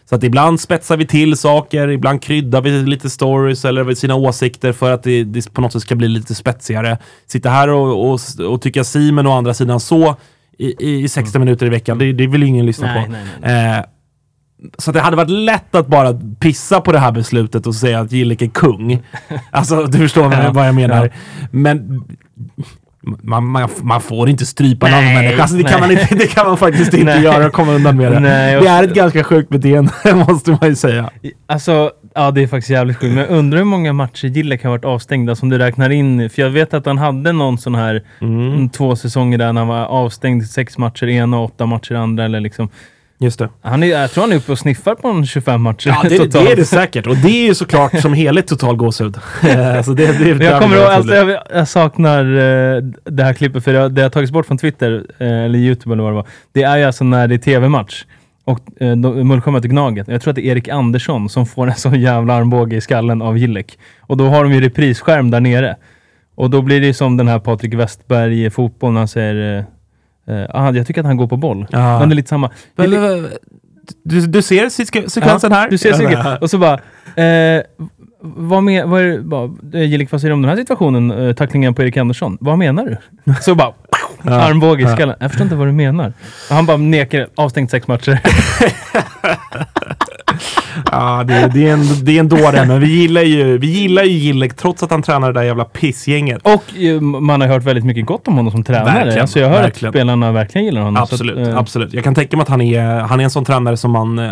[0.10, 4.74] Så att ibland spetsar vi till saker, ibland kryddar vi lite stories eller sina åsikter
[4.74, 6.98] för att det, det på något sätt ska bli lite spetsigare.
[7.28, 8.20] Sitta här och, och,
[8.50, 10.16] och tycka si men å andra sidan så
[10.58, 13.12] i, i 60 minuter i veckan, det, det vill ingen lyssna Nej, på.
[13.12, 13.84] nej, nej, Eh,
[14.78, 18.12] så det hade varit lätt att bara pissa på det här beslutet och säga att
[18.12, 19.04] Gillik är kung.
[19.52, 21.06] Alltså, du förstår vad jag- Ja, vad jag menar.
[21.06, 21.48] ja.
[21.52, 22.04] Men
[23.04, 25.42] man, man, man får inte strypa en annan människa.
[25.42, 28.12] Alltså, det, kan man inte, det kan man faktiskt inte göra och komma undan med
[28.12, 28.20] det.
[28.20, 29.92] Nej, det är ett ganska sjukt beteende,
[30.28, 31.10] måste man ju säga.
[31.48, 33.14] Alltså, ja det är faktiskt jävligt sjukt.
[33.14, 36.30] Men jag undrar hur många matcher Gillek har varit avstängda som du räknar in.
[36.30, 39.86] För jag vet att han hade någon sån här mm, två säsonger där han var
[39.86, 42.26] avstängd sex matcher ena och åtta matcher andra.
[42.26, 42.70] Eller liksom.
[43.24, 43.50] Just det.
[43.62, 46.18] han är, jag tror han är uppe och sniffar på en 25 matcher Ja, det,
[46.18, 46.32] totalt.
[46.46, 47.08] det är det säkert.
[47.08, 49.18] Och det är ju såklart som helhet total gåshud.
[49.44, 53.34] Eh, så det, det, Men jag kommer ihåg, alltså, jag, jag saknar eh, det här
[53.34, 56.12] klippet för det, har- det har tagits bort från Twitter, eh, eller Youtube eller vad
[56.12, 56.28] det var.
[56.52, 58.06] Det är ju alltså när det är tv-match
[58.46, 60.08] och de- Mullsjö möter Gnaget.
[60.08, 63.22] Jag tror att det är Erik Andersson som får en sån jävla armbåge i skallen
[63.22, 63.78] av Gillek.
[64.02, 65.76] Och då har de ju reprisskärm där nere.
[66.36, 69.66] Och då blir det som den här Patrik Westberg i fotboll när han säger
[70.28, 71.68] eh, ah, jag tycker att han går på boll.
[71.72, 72.00] Ja.
[72.00, 72.50] Men det är lite samma.
[72.76, 73.30] Det är li-
[74.04, 75.70] Du, du ser sekvensen sekvensen här?
[75.70, 76.42] du ser säkert.
[76.42, 76.74] Och så bara,
[77.26, 77.62] eh,
[78.22, 81.12] vad, med, vad är bara, eh, Gillik, vad säger du om den här situationen?
[81.12, 82.38] Eh, tacklingen på Erik Andersson.
[82.42, 82.98] Vad menar du?
[83.42, 83.74] Så bara,
[84.24, 85.16] armbåge i skallen.
[85.20, 86.14] Jag förstår inte vad du menar.
[86.50, 88.20] Och han bara nekar, avstängt sex matcher.
[90.92, 94.04] Ja, det, det, är en, det är en dåre, men vi gillar ju, vi gillar
[94.04, 96.42] ju Gillek trots att han tränar det där jävla pissgänget.
[96.44, 98.94] Och eh, man har hört väldigt mycket gott om honom som tränare.
[98.94, 99.90] Verkligen, Alltså jag hör verkligen.
[99.90, 101.04] att spelarna verkligen gillar honom.
[101.04, 101.94] Absolut, att, eh, absolut.
[101.94, 104.32] Jag kan tänka mig att han är, han är en sån tränare som man, eh,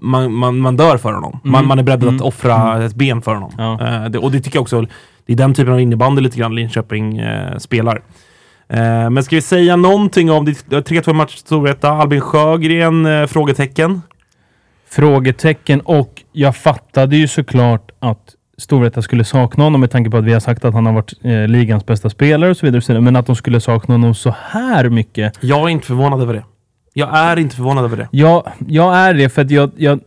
[0.00, 1.40] man, man, man dör för honom.
[1.44, 3.52] Man, man är beredd att offra ett ben för honom.
[3.58, 3.86] Ja.
[3.86, 4.86] Eh, det, och det tycker jag också,
[5.26, 8.02] det är den typen av innebandy lite grann Linköping eh, spelar.
[8.70, 13.06] Eh, men ska vi säga någonting om det 3-2 match Storvreta, Albin Sjögren?
[13.06, 14.02] Eh, frågetecken.
[14.90, 20.24] Frågetecken och jag fattade ju såklart att Storvreta skulle sakna honom med tanke på att
[20.24, 22.78] vi har sagt att han har varit eh, ligans bästa spelare och så vidare.
[22.78, 23.04] Och så vidare.
[23.04, 25.38] Men att de skulle sakna honom så här mycket.
[25.40, 26.44] Jag är inte förvånad över det.
[26.92, 28.08] Jag är inte förvånad över det.
[28.10, 30.00] Ja, jag är det för att jag, jag,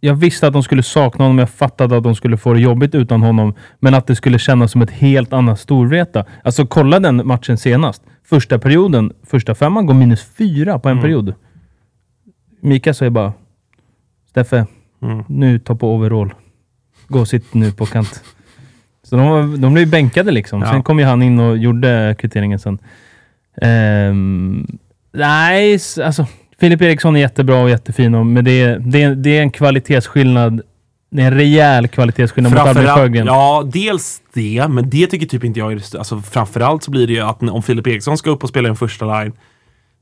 [0.00, 1.38] jag visste att de skulle sakna honom.
[1.38, 3.54] Jag fattade att de skulle få det jobbigt utan honom.
[3.80, 6.24] Men att det skulle kännas som ett helt annat Storvreta.
[6.44, 8.02] Alltså kolla den matchen senast.
[8.24, 11.34] Första perioden, första femman går minus fyra på en period.
[12.60, 13.32] Mika säger bara
[14.30, 14.66] Steffe,
[15.02, 15.24] Mm.
[15.28, 16.34] nu ta på overall.
[17.08, 18.22] Gå och sitt nu på kant.
[19.02, 20.60] Så de, de blev bänkade liksom.
[20.62, 20.70] Ja.
[20.72, 22.78] Sen kom ju han in och gjorde kvitteringen sen.
[23.62, 24.66] Ehm,
[25.12, 26.26] nej, s- alltså
[26.60, 29.50] Filip Eriksson är jättebra och jättefin, och, men det är, det, är, det är en
[29.50, 30.60] kvalitetsskillnad.
[31.10, 33.26] Det är en rejäl kvalitetsskillnad mot Albin Sjögren.
[33.26, 37.12] ja, dels det, men det tycker typ inte jag är Alltså framförallt så blir det
[37.12, 39.32] ju att om Filip Eriksson ska upp och spela en första line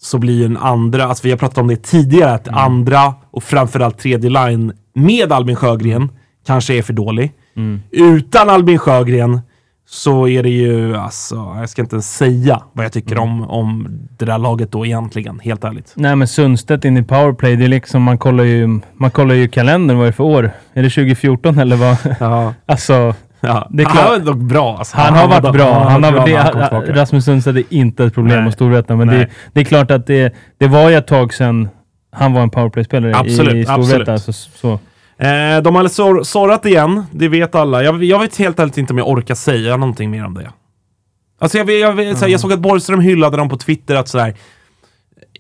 [0.01, 2.59] så blir en andra, alltså vi har pratat om det tidigare, att Mm.
[2.61, 6.09] andra och framförallt tredje line med Albin Sjögren
[6.47, 7.33] kanske är för dålig.
[7.57, 7.81] Mm.
[7.90, 9.40] Utan Albin Sjögren
[9.88, 13.22] så är det ju, alltså, jag ska inte säga vad jag tycker Mm.
[13.29, 15.92] om, om det där laget då egentligen, helt ärligt.
[15.96, 19.49] Nej, men Sundstedt in i powerplay, det är liksom, man kollar ju, man kollar ju
[19.49, 20.51] kalendern, vad är det för år?
[20.75, 21.96] Är det 2014 eller vad?
[22.20, 23.68] Ja, alltså, ja.
[23.70, 24.77] Det är Han klart- var dock bra.
[24.79, 24.96] Alltså.
[24.96, 25.88] Han har varit bra.
[25.88, 26.37] Han har, bra det,
[26.72, 26.83] han.
[26.87, 30.35] Rasmus Sundstedt är inte ett problem att Storvreta, men det, det är klart att det,
[30.59, 31.68] det var ju ett tag sedan
[32.12, 33.72] han var en powerplay-spelare i Storvreta.
[34.12, 34.22] absolut.
[34.22, 34.79] Så, så.
[35.18, 37.83] Eh, de har sor- sorrat igen, det vet alla.
[37.83, 40.52] Jag, jag vet helt ärligt inte om jag orkar säga någonting mer om det.
[41.38, 44.35] Alltså jag, jag, jag, såhär, jag såg att Borgström hyllade dem på Twitter att sådär,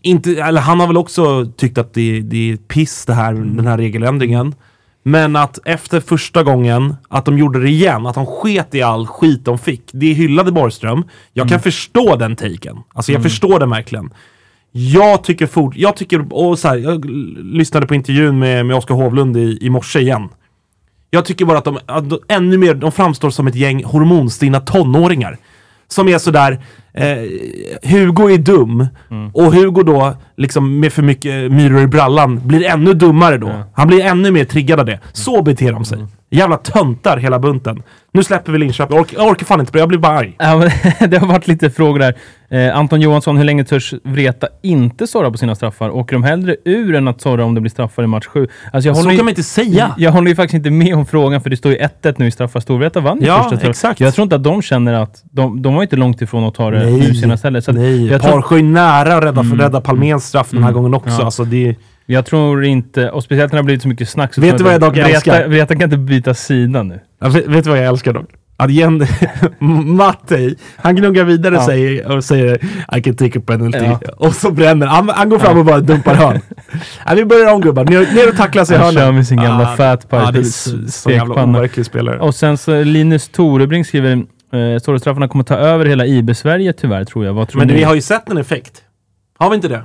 [0.02, 3.66] inte, eller han har väl också tyckt att det, det är piss det här, den
[3.66, 4.54] här regeländringen.
[5.02, 9.06] Men att efter första gången, att de gjorde det igen, att de sket i all
[9.06, 9.82] skit de fick.
[9.92, 11.04] Det hyllade Borgström.
[11.32, 12.76] Jag kan förstå den taken.
[12.94, 14.10] Alltså jag förstår den verkligen.
[14.78, 17.04] Jag tycker fort, jag tycker, och så här, jag
[17.44, 20.28] lyssnade på intervjun med, med Oskar Hovlund i, i morse igen.
[21.10, 24.60] Jag tycker bara att de, att de ännu mer, de framstår som ett gäng hormonstinna
[24.60, 25.38] tonåringar.
[25.88, 26.64] som är sådär,
[26.96, 29.30] eh, Hugo är dum Mm.
[29.34, 33.50] och Hugo då, liksom med för mycket myror i brallan, blir ännu dummare då.
[33.74, 35.00] Han blir ännu mer triggad av det.
[35.12, 35.98] Så beter de sig.
[36.30, 37.82] Jävla töntar hela bunten.
[38.12, 38.96] Nu släpper vi Linköping.
[38.96, 40.34] Jag jag orkar fan inte, jag blir bara arg.
[40.38, 40.70] Ja, men
[41.10, 42.14] det har varit lite frågor där.
[42.50, 45.90] Eh, Anton Johansson, hur länge törs Vreta inte sorra på sina straffar?
[45.90, 48.48] Åker de hellre ur än att sorra om det blir straffar i match 7?
[48.72, 49.94] Alltså jag Så ju- kan man inte säga.
[49.98, 52.30] Jag håller ju faktiskt inte med om frågan, för det står ju 1-1 nu i
[52.30, 52.60] straffar.
[52.60, 54.00] Storvreta vann ju Ja, första exakt.
[54.00, 55.22] Jag tror inte att de känner att...
[55.30, 57.60] De, de var inte långt ifrån att ta det nu senast heller.
[57.60, 58.42] Så Nej, jag, tror, Mm.
[58.42, 61.16] Parsjö är nära att rädda, för rädda Palméns straff den här gången också.
[61.18, 61.24] Ja.
[61.24, 61.74] Alltså, det,
[62.06, 63.10] jag tror inte...
[63.10, 64.34] Och speciellt när det har blivit så mycket snack.
[64.34, 65.48] Så Vet tror du vad jag dock Vreta, älskar?
[65.48, 67.00] Vreta kan inte byta sida nu.
[67.20, 68.26] Ja, vet, vet du vad jag älskar dock?
[68.58, 69.06] Att Jen,
[69.96, 71.60] Mattei, han gnuggar vidare Ja.
[71.60, 72.58] och, säger, och säger
[72.96, 73.78] I can take a penalty.
[73.78, 73.98] Ja.
[74.16, 75.08] Och så bränner han.
[75.08, 76.40] Han går fram och bara dumpar hörn.
[77.06, 77.84] ja, vi börjar om gubbar.
[77.84, 79.02] Ner, ner och tacklas i Han hörnen.
[79.02, 82.18] kör med sin gamla Ah, fatpipe, Ja, det är så, så jävla overklig spelare.
[82.18, 87.24] Och sen så Linus Torebring skriver eh, Sorrestraffarna kommer ta över hela IB-Sverige tyvärr, tror
[87.24, 87.34] jag.
[87.34, 87.74] Vad tror Men ni?
[87.74, 88.84] vi har ju sett en effekt.
[89.38, 89.84] Har vi inte det?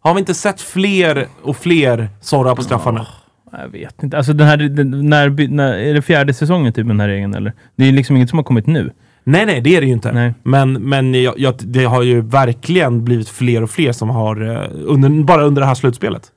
[0.00, 3.06] Har vi inte sett fler och fler sorra på straffarna?
[3.52, 4.16] Jag vet inte.
[4.16, 7.34] Alltså den här, den, när, när, är det fjärde säsongen typ med den här regeln
[7.34, 7.52] eller?
[7.76, 8.90] Det är liksom inget som har kommit nu.
[9.24, 10.12] Nej, nej, det är det ju inte.
[10.12, 10.34] Nej.
[10.42, 14.70] Men, men jag, jag, det har ju verkligen blivit fler och fler som har, eh,
[14.72, 16.32] under, bara under det här slutspelet.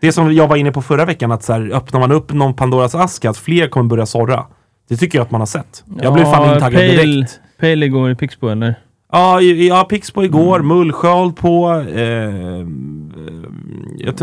[0.00, 2.54] Det som jag var inne på förra veckan, att så här, öppnar man upp någon
[2.54, 4.46] Pandoras ask, att fler kommer börja sorra.
[4.88, 5.84] Det tycker jag att man har sett.
[6.02, 7.40] Jag blev fan intaggad Pale, direkt.
[7.60, 8.74] Pale igår i Pixbo eller?
[9.12, 10.68] Ja, ja Pixbo igår, Mm.
[10.68, 11.70] Mullsjö håll på.
[11.94, 12.66] Eh,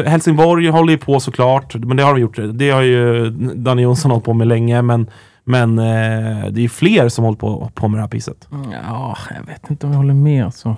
[0.05, 2.39] Helsingborg håller ju på såklart, men det har de gjort.
[2.53, 5.09] Det har ju Danny Jonsson hållit på med länge, men,
[5.43, 8.47] men eh, det är fler som håller på, på med det här pisset.
[8.71, 10.75] Ja, jag vet inte om jag håller med alltså.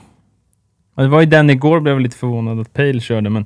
[0.96, 3.46] Det var ju den igår, blev jag lite förvånad att Pale körde, men...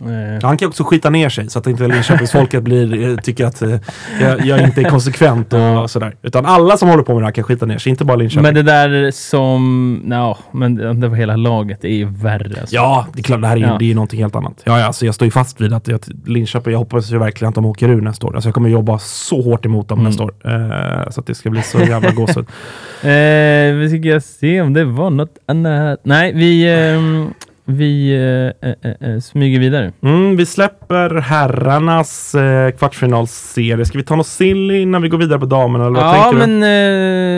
[0.00, 3.62] Eh, Han kan också skita ner sig så att inte Linköpingsfolket blir, eh, tycker att
[3.62, 3.74] eh,
[4.20, 6.16] jag, jag inte är konsekvent och sådär.
[6.22, 8.42] Utan alla som håller på med det här kan skita ner sig, inte bara Linköping.
[8.42, 9.92] men det där som...
[10.04, 11.78] No, men det var hela laget.
[11.82, 12.60] Det är ju värre.
[12.60, 12.74] Alltså.
[12.76, 13.76] Ja, det är klart, det här är, ju- Ja.
[13.78, 14.62] det är ju någonting helt annat.
[14.64, 17.48] Ja, ja, alltså jag står ju fast vid att jag, Linköping, jag hoppas ju verkligen
[17.48, 18.34] att de åker ur nästa år.
[18.34, 20.08] Alltså jag kommer jobba så hårt emot dem Mm.
[20.10, 20.34] nästa år.
[20.44, 22.46] Eh, så att det ska bli så jävla gåshud.
[23.02, 26.00] Eh, vi ska se om det var något annat.
[26.02, 27.30] Nej, vi, ehm,
[27.68, 28.14] vi
[28.62, 29.92] eh, eh, eh, smyger vidare.
[30.02, 33.84] Mm, vi släpper herrarnas eh, kvartsfinalserie.
[33.84, 35.86] Ska vi ta något sill innan vi går vidare på damerna?
[35.86, 36.62] Eller Ja, men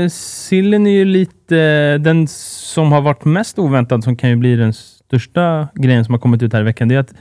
[0.04, 4.56] eh, sillen är ju lite den som har varit mest oväntad, som kan ju bli
[4.56, 6.88] den största grejen som har kommit ut här i veckan.
[6.88, 7.14] Det är att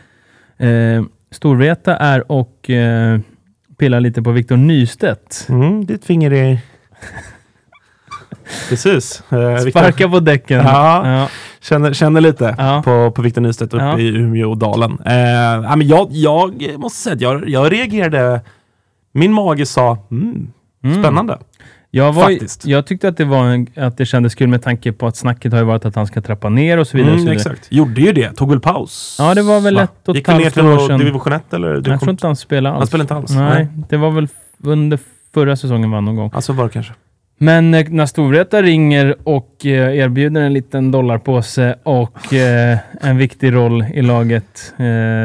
[0.57, 3.19] eh, Storvreta är och eh,
[3.79, 5.45] pillar lite på Viktor Nystedt.
[5.49, 6.59] Mm, ditt finger i...
[8.69, 9.23] Precis.
[9.31, 10.57] Eh, Sparka på däcken.
[10.57, 11.07] Ja.
[11.19, 11.27] Ja.
[11.69, 12.81] Känner, känner lite Ja.
[12.85, 13.99] på, på Victor Nystedt uppe Ja.
[13.99, 14.91] i Umeådalen.
[14.91, 18.41] Eh, men jag, jag måste säga att jag, jag reagerade.
[19.13, 20.47] Min mage sa mm,
[20.83, 21.03] Mm.
[21.03, 21.37] spännande.
[21.91, 22.65] Jag, var, Faktiskt.
[22.65, 25.51] jag tyckte att det, var en, att det kändes kul med tanke på att snacket
[25.51, 27.13] har ju varit att han ska trappa ner och så vidare.
[27.13, 27.51] och så Mm, vidare.
[27.53, 27.71] exakt.
[27.71, 28.33] Gjorde ju det.
[28.33, 29.15] Tog väl paus.
[29.19, 29.81] Ja, det var väl Va?
[29.83, 30.99] ett och ett Gick väl ner halvt till år någon sedan.
[30.99, 31.73] division 1 eller?
[31.85, 32.79] Jag tror inte han spelade alls.
[32.79, 33.31] Han spelade inte alls?
[33.31, 33.67] Nej, Nej.
[33.89, 34.27] det var väl
[34.63, 34.99] under
[35.33, 36.31] förra säsongen var någon gång.
[36.33, 36.93] Ja, så var det kanske.
[37.37, 43.53] Men eh, när Storvreta ringer och eh, erbjuder en liten dollarpåse och eh, en viktig
[43.53, 44.73] roll i laget,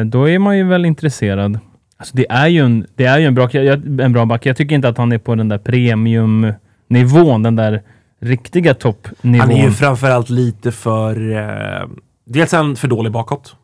[0.06, 1.58] då är man ju väl intresserad.
[1.96, 3.50] Alltså det är ju en, det är ju en, bra,
[4.04, 4.46] en bra back.
[4.46, 7.82] Jag tycker inte att han är på den där premiumnivån, den där
[8.20, 9.40] riktiga toppnivån.
[9.40, 11.32] Han är ju framförallt lite för...
[11.32, 11.88] Eh,
[12.24, 13.56] dels är han för dålig bakåt.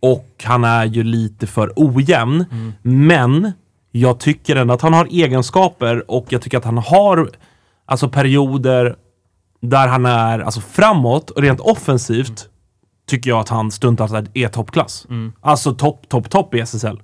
[0.00, 2.44] Och han är ju lite för ojämn.
[2.50, 2.72] Mm.
[2.82, 3.52] Men
[3.90, 7.30] jag tycker ändå att han har egenskaper och jag tycker att han har
[7.86, 8.96] alltså perioder
[9.60, 12.48] där han är alltså framåt och rent offensivt
[13.08, 15.06] tycker jag att han stundtals är- toppklass.
[15.10, 15.32] Mm.
[15.40, 17.00] Alltså topp, topp, topp i SSL.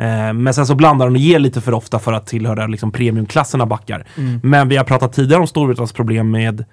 [0.00, 2.92] Eh, men sen så blandar han och ger lite för ofta för att tillhöra liksom
[2.92, 4.06] premiumklassen av backar.
[4.16, 4.40] Mm.
[4.42, 6.64] Men vi har pratat tidigare om Storvretas problem med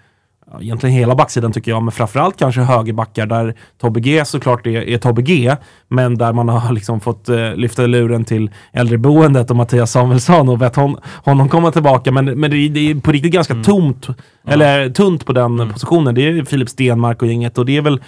[0.62, 4.98] egentligen hela backsidan tycker jag, men framförallt kanske högerbackar där Tobbe G såklart är, är
[4.98, 5.56] Tobbe G,
[5.88, 10.58] men där man har liksom fått eh, lyfta luren till äldreboendet och Mattias Samuelsson och
[10.58, 12.12] bett hon, honom komma tillbaka.
[12.12, 13.64] Men, men det, det är på riktigt ganska Mm.
[13.64, 14.08] tomt,
[14.48, 16.16] eller tunt på den positionen.
[16.16, 18.02] Det är Filip Stenmark och gänget och det är väl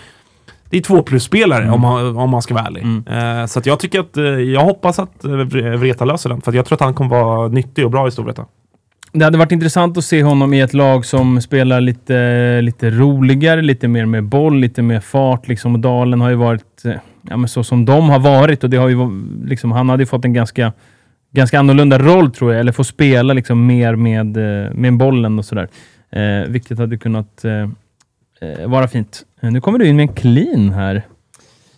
[0.69, 1.73] det är två plus-spelare Mm.
[1.73, 2.83] om, man, om man ska vara ärlig.
[3.41, 6.41] Eh, så jag tycker att, eh, jag hoppas att eh, Vre- Vreta löser den.
[6.41, 8.45] För jag tror att han kommer vara nyttig och bra i Storvreta.
[9.17, 13.61] Det hade varit intressant att se honom i ett lag som spelar lite, lite roligare,
[13.61, 15.47] lite mer med boll, lite mer fart.
[15.47, 15.73] Liksom.
[15.73, 18.89] Och Dalen har ju varit eh, ja, så som de har varit och det har
[18.89, 18.97] ju,
[19.45, 20.73] liksom, han hade ju fått en ganska,
[21.31, 25.45] ganska annorlunda roll tror jag, eller få spela liksom, mer med, eh, med bollen och
[25.45, 25.67] sådär.
[26.11, 27.69] Eh, vilket hade kunnat eh,
[28.41, 29.25] eh, vara fint.
[29.41, 31.01] Nu kommer du in med en clean här.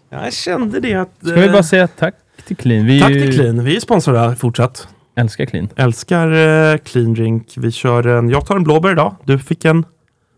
[0.10, 1.12] Jag kände det att...
[1.22, 2.16] Ska vi bara säga tack
[2.46, 2.86] till clean?
[2.86, 3.64] Vi Tack till Clean.
[3.64, 4.88] Vi är sponsrade fortsatt.
[5.20, 5.70] Älskar clean.
[5.76, 6.32] Älskar
[6.72, 7.54] eh, clean drink.
[7.58, 8.30] Vi kör en...
[8.30, 9.16] Jag tar en blåbär idag.
[9.26, 9.86] Du fick en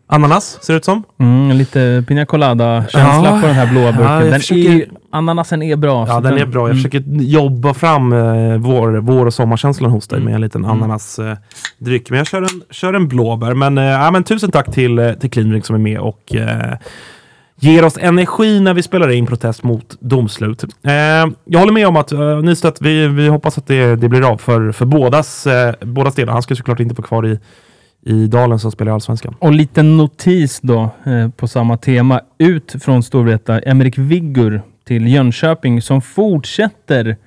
[0.08, 1.04] ananas, ser det ut som.
[1.20, 3.40] Mm, lite pina colada-känsla Ja.
[3.42, 4.12] på den här blåa burken.
[4.12, 6.08] Ja, den försöker- är, ananasen är bra.
[6.08, 6.62] Ja, så den är bra.
[6.62, 6.78] Jag mm.
[6.78, 10.26] försöker jobba fram eh, vår, vår och sommarkänslan hos dig Mm.
[10.26, 12.10] med en liten ananasdryck.
[12.10, 13.54] men jag kör en, kör en blåbär.
[13.54, 16.36] Men, eh, ja, men tusen tack till, eh, till Clean Drink som är med och
[16.36, 16.78] eh,
[17.62, 20.64] ger oss energi när vi spelar in protest mot domslut.
[20.64, 20.92] Eh,
[21.46, 24.38] jag håller med om att eh, Nystedt, vi, vi hoppas att det, det blir av
[24.38, 26.34] för, för bådas, eh, bådas delar.
[26.34, 27.40] Han ska såklart inte vara kvar i,
[28.06, 29.36] i Dalen som spelar i Allsvenskan.
[29.40, 32.22] Och liten notis då eh, på samma tema.
[32.38, 37.18] Ut från Storvreta, Emerik Viggur till Jönköping som fortsätter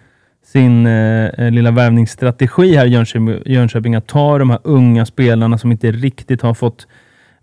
[0.46, 3.94] sin eh, eh lilla värvningsstrategi här i Jönköping, Jönköping.
[3.94, 6.86] Att ta de här unga spelarna som inte riktigt har fått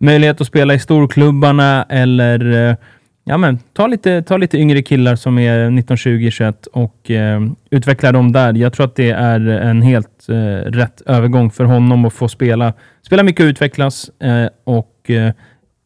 [0.01, 2.75] möjlighet att spela i storklubbarna eller eh,
[3.23, 7.41] ja, men, ta, lite, ta lite yngre killar som är 19, 20, 21 och eh,
[7.69, 8.53] utveckla dem där.
[8.53, 10.35] Jag tror att det är en helt eh,
[10.71, 14.09] rätt övergång för honom att få spela, spela mycket och utvecklas.
[14.19, 15.31] Eh, och eh,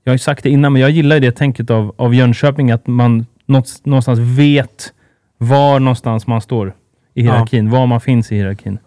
[0.04, 2.88] Jag har ju sagt det innan, men jag gillar det tänket av, av Jönköping, att
[2.88, 4.94] man någonstans- vet
[5.38, 6.74] var någonstans man står
[7.14, 8.78] i hierarkin, var man finns i hierarkin.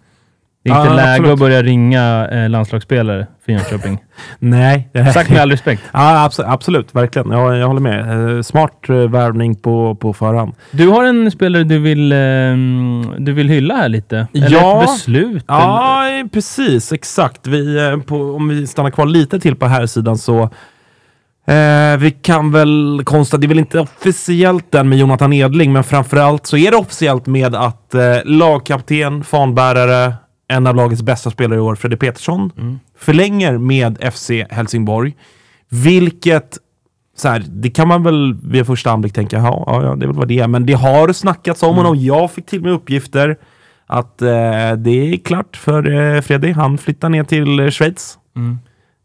[0.68, 1.32] Det är Ja, inte läge absolut.
[1.32, 3.98] att börja ringa eh, landslagsspelare för Jönköping.
[4.38, 4.88] Nej.
[5.14, 5.82] Sagt med all respekt.
[5.92, 6.94] Ja, abso- absolut.
[6.94, 7.30] Verkligen.
[7.30, 8.36] Jag, jag håller med.
[8.36, 10.52] Eh, smart eh, värvning på, på förhand.
[10.70, 14.26] Du har en spelare du vill, ehm, du vill hylla här lite?
[14.34, 14.82] Eller Ja.
[14.82, 15.44] ett beslut?
[15.48, 15.58] eller?
[15.58, 16.92] Ja, precis.
[16.92, 17.46] Exakt.
[17.46, 20.42] Vi, eh, på, om vi stannar kvar lite till på här sidan så
[21.46, 25.84] eh, vi kan väl konstatera, det är väl inte officiellt den med Jonathan Edling, men
[25.84, 30.12] framförallt så är det officiellt med att eh, lagkapten, fanbärare,
[30.48, 32.50] en av lagets bästa spelare i år, Fredrik Petersson,
[32.98, 35.16] förlänger med FC Helsingborg.
[35.68, 36.58] Vilket,
[37.16, 40.16] så här, det kan man väl vid första anblick tänka, ja, ja, det är väl
[40.16, 40.48] vad det är.
[40.48, 41.96] Men det har snackats om honom.
[41.96, 43.36] Jag fick till mig uppgifter
[43.86, 46.56] att eh, det är klart för eh, Fredrik.
[46.56, 48.18] Han flyttar ner till eh, Schweiz.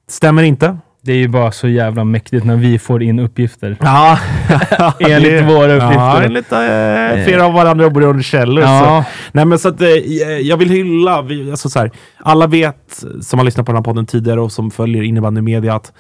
[0.08, 0.78] Stämmer inte.
[1.06, 3.78] Det är ju bara så jävla mäktigt när vi får in uppgifter.
[3.82, 4.20] Ja,
[5.00, 5.96] Enligt våra uppgifter.
[5.96, 8.64] Ja, enligt eh, flera av varandra oberoende källor.
[8.64, 9.06] Ja.
[9.08, 9.12] Så.
[9.32, 9.88] Nej, men så att, eh,
[10.42, 13.84] jag vill hylla, vi, alltså så här, alla vet som har lyssnat på den här
[13.84, 15.94] podden tidigare och som följer innebandymedia att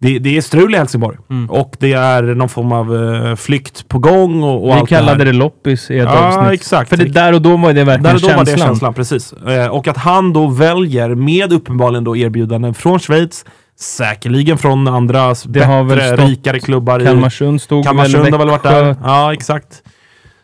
[0.00, 1.16] det, det är strul i Helsingborg.
[1.48, 5.18] Och det är någon form av eh, flykt på gång och, och Vi allt kallade
[5.24, 6.60] det det loppis i ett Ja, avsnitt.
[6.60, 6.88] exakt.
[6.90, 8.36] För det, där och då var det verkligen Där och då känslan.
[8.46, 9.32] var det känslan, precis.
[9.32, 13.44] Eh, och att han då väljer, med uppenbarligen då erbjudanden från Schweiz,
[13.80, 18.38] säkerligen från andra Det har väl bättre, stått rikare klubbar Kalmarsund stod Kalmarsund väl, har
[18.38, 18.96] väl varit där.
[19.02, 19.82] Ja, exakt.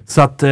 [0.06, 0.50] Så att eh,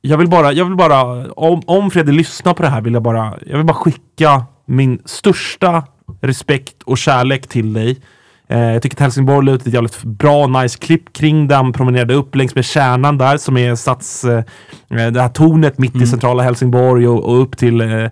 [0.00, 3.02] jag vill bara, jag vill bara om, om Fredrik lyssnar på det här vill jag
[3.02, 5.84] bara, jag vill bara skicka min största
[6.20, 8.00] respekt och kärlek till dig.
[8.48, 11.54] Eh, jag tycker att Helsingborg la ut ett jävligt bra, nice klipp kring det.
[11.54, 14.44] Han promenerade upp längs med kärnan där som är sats, eh,
[14.88, 16.04] det här tornet mitt Mm.
[16.04, 18.08] i centrala Helsingborg och, och upp till, eh,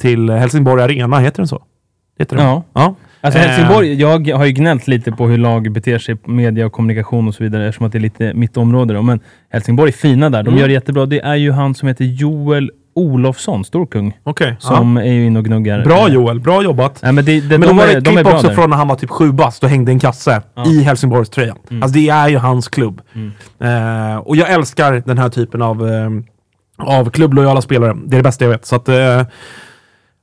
[0.00, 1.18] till Helsingborg Arena.
[1.18, 1.62] Heter den så?
[2.18, 2.46] Heter den?
[2.46, 2.62] Ja.
[2.72, 2.94] ja.
[3.20, 6.72] Alltså Eh, Helsingborg, jag har ju gnällt lite på hur lag beter sig media och
[6.72, 8.94] kommunikation och så vidare eftersom att det är lite mitt område.
[8.94, 9.02] Då.
[9.02, 9.20] Men
[9.52, 10.42] Helsingborg är fina där.
[10.42, 10.60] De Mm.
[10.60, 11.06] gör det jättebra.
[11.06, 14.56] Det är ju han som heter Joel Olofsson, storkung, Okej.
[14.58, 15.78] som är ju inne och gnuggar.
[15.78, 15.84] ja.
[15.84, 17.00] Bra Eh, Joel, bra jobbat.
[17.02, 18.54] Nej, men det, det, Men de, det är, ett de klipp också där.
[18.54, 21.56] från när han var typ sju bast och hängde en kasse i Helsingborgs tröja.
[21.70, 21.82] Mm.
[21.82, 23.00] Alltså det är ju hans klubb.
[23.60, 26.10] Eh, och jag älskar den här typen av, eh,
[26.76, 27.96] av klubblojala spelare.
[28.06, 28.66] Det är det bästa jag vet.
[28.66, 29.22] Så att, eh,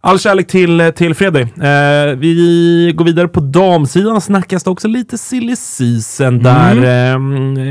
[0.06, 1.58] all kärlek till, till Fredrik.
[1.58, 4.22] Eh, vi går vidare på damsidan.
[4.22, 6.76] Snackas det också lite silly season där.
[6.76, 7.20] Eh,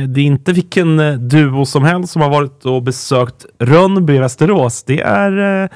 [0.08, 4.18] det är inte vilken eh, duo som helst som har varit och besökt Rönnby i
[4.18, 4.82] Västerås.
[4.82, 5.68] Det är eh,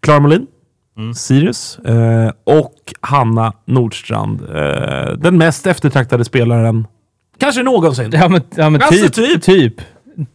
[0.00, 0.46] Klara Molin.
[1.16, 4.40] Sirius eh, och Hanna Nordstrand.
[4.42, 6.86] Eh, den mest eftertraktade spelaren
[7.38, 8.10] kanske någonsin.
[8.12, 9.42] Ja men, ja, men Alltså, typ, typ.
[9.42, 9.74] typ.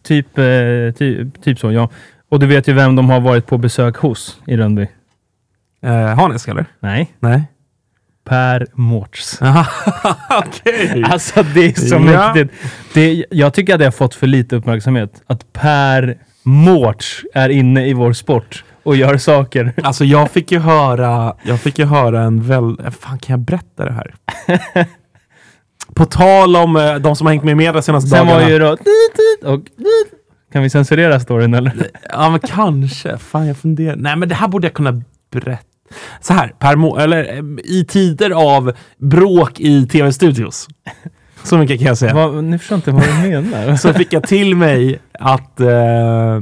[0.02, 0.44] Typ, eh,
[0.98, 1.42] typ.
[1.44, 1.88] Typ så, ja.
[2.28, 4.86] Och du vet ju vem de har varit på besök hos i Rönnby.
[5.82, 6.66] Eh, Hanesk eller?
[6.80, 7.42] Nej, Nej.
[8.24, 9.38] Per Mårts.
[10.30, 11.04] Okej.
[11.10, 11.98] Alltså det är så Ja.
[11.98, 12.54] mäktigt.
[12.94, 15.22] Det, jag tycker att det har fått för lite uppmärksamhet.
[15.26, 19.72] Att Per Mårts är inne i vår sport och gör saker.
[19.82, 22.76] Alltså jag fick ju höra, jag fick ju höra en väl...
[23.00, 24.14] Fan kan jag berätta det här?
[25.94, 28.42] På tal om eh, de som har hängt med i media senaste Sen dagarna.
[28.44, 28.76] var ju då...
[29.52, 29.60] Och,
[30.52, 31.72] kan vi censurera storyn eller?
[32.10, 33.18] Ja men kanske.
[33.18, 33.96] Fan jag funderar.
[33.96, 35.02] Nej men det här borde jag kunna
[35.32, 35.62] berätta.
[36.20, 40.68] Så här, per eller eh, i tider av bråk i tv-studios.
[41.44, 42.14] Så mycket kan jag säga.
[42.14, 43.76] Vad, ni förstår inte vad du menar.
[43.82, 46.40] så fick jag till mig att eh,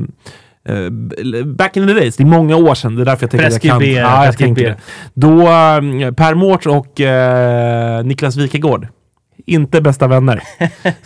[1.45, 3.65] back in the days, det är många år sedan, det är därför jag tänker att
[3.65, 3.91] jag kan...
[3.91, 4.77] Ja, jag tänkte det.
[5.15, 5.41] Då
[6.17, 8.89] Per Mårts och eh, Niklas Wikegård,
[9.47, 10.43] inte bästa vänner.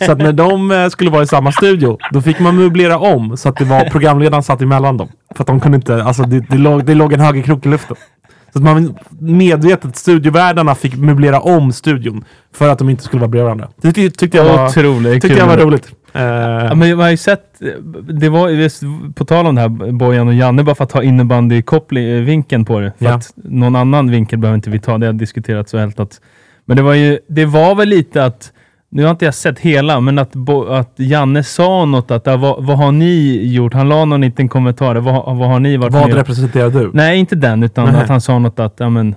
[0.05, 3.49] Så att när de skulle vara i samma studio, då fick man möblera om så
[3.49, 5.09] att det var programledaren satt emellan dem.
[5.35, 7.95] För att de kunde inte, alltså det, det, låg, det låg en högerkrok i luften.
[8.55, 13.27] Så att man medvetet, studiovärdarna fick möblera om studion för att de inte skulle vara
[13.29, 13.69] bredvid varandra.
[13.81, 15.37] Det ty- tyckte jag var, Otroligt tyckte kul.
[15.37, 15.87] jag var roligt.
[16.13, 17.61] Eh, Ja, men man har ju sett,
[18.09, 18.83] det var ju visst,
[19.15, 22.93] på tal om det här Bojan och Janne, bara för att ta innebandy-vinkeln på det.
[22.97, 23.13] För Ja.
[23.13, 26.21] att någon annan vinkel behöver inte vi ta, det har diskuterats så helt att...
[26.65, 28.51] Men det var ju, det var väl lite att,
[28.95, 30.35] nu har inte jag sett hela, men att,
[30.69, 33.73] att Janne sa något att, ja, vad, vad har ni gjort?
[33.73, 36.91] Han la någon liten kommentar, vad, vad har ni varit vad representerar du?
[36.93, 38.01] Nej, inte den, utan Nej.
[38.01, 39.15] att han sa något att, ja men,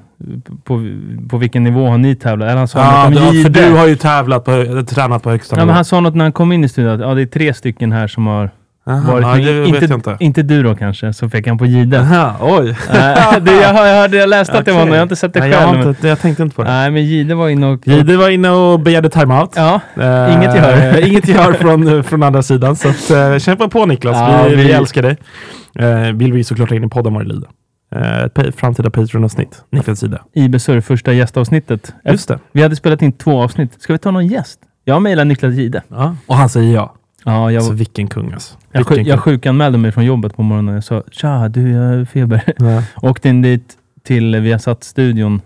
[0.64, 0.88] på,
[1.30, 2.48] på vilken nivå har ni tävlat?
[2.48, 5.30] Eller han sa Ja, något om du, för du har ju tävlat på, tränat på
[5.30, 7.22] högsta Ja, men han sa något när han kom in i studion, att ja, det
[7.22, 8.50] är tre stycken här som har
[8.88, 10.16] Aha, varit ja, det inte, vet jag inte.
[10.20, 12.00] inte du då kanske, så fick han på Jihde.
[12.00, 12.68] Aha, oj.
[12.70, 12.74] Äh,
[13.40, 15.32] det, jag, har- jag, hörde, jag läste att det var någon, jag har inte sett
[15.34, 15.68] det Nej, jag, själv.
[15.68, 16.70] har men, inte, jag tänkte inte på det.
[16.70, 17.88] nej, men Jihde var inne och...
[17.88, 19.52] Jihde var inne och begärde timeout.
[19.56, 21.06] Ja, Eh, inget gehör.
[21.08, 22.76] inget gehör från, från andra sidan.
[22.76, 25.16] Så att, eh, kämpa på Niklas, Ja, vi, vi vi- älskar dig.
[25.78, 27.48] Eh, vill vi såklart ha in i podden vad det lider.
[27.94, 30.18] Eh, ett pa- framtida Patreon-avsnitt, Niklas sida.
[30.34, 31.92] IB Surr, första gästavsnittet.
[32.04, 32.38] Just det.
[32.52, 33.82] Vi hade spelat in två avsnitt.
[33.82, 34.58] Ska vi ta någon gäst?
[34.84, 35.82] Jag mejlar Niklas Jihde.
[35.88, 36.16] Ja.
[36.26, 36.94] Och han säger ja.
[37.24, 38.54] Ja, jag, Alltså vilken kung alltså.
[38.72, 39.32] jag, Vilken sjuk, jag kung.
[39.32, 40.74] sjukanmälde mig från jobbet på morgonen.
[40.74, 42.42] Jag sa tja, du, jag har feber.
[42.58, 45.40] Ja, Åkte in dit till Viasat-studion,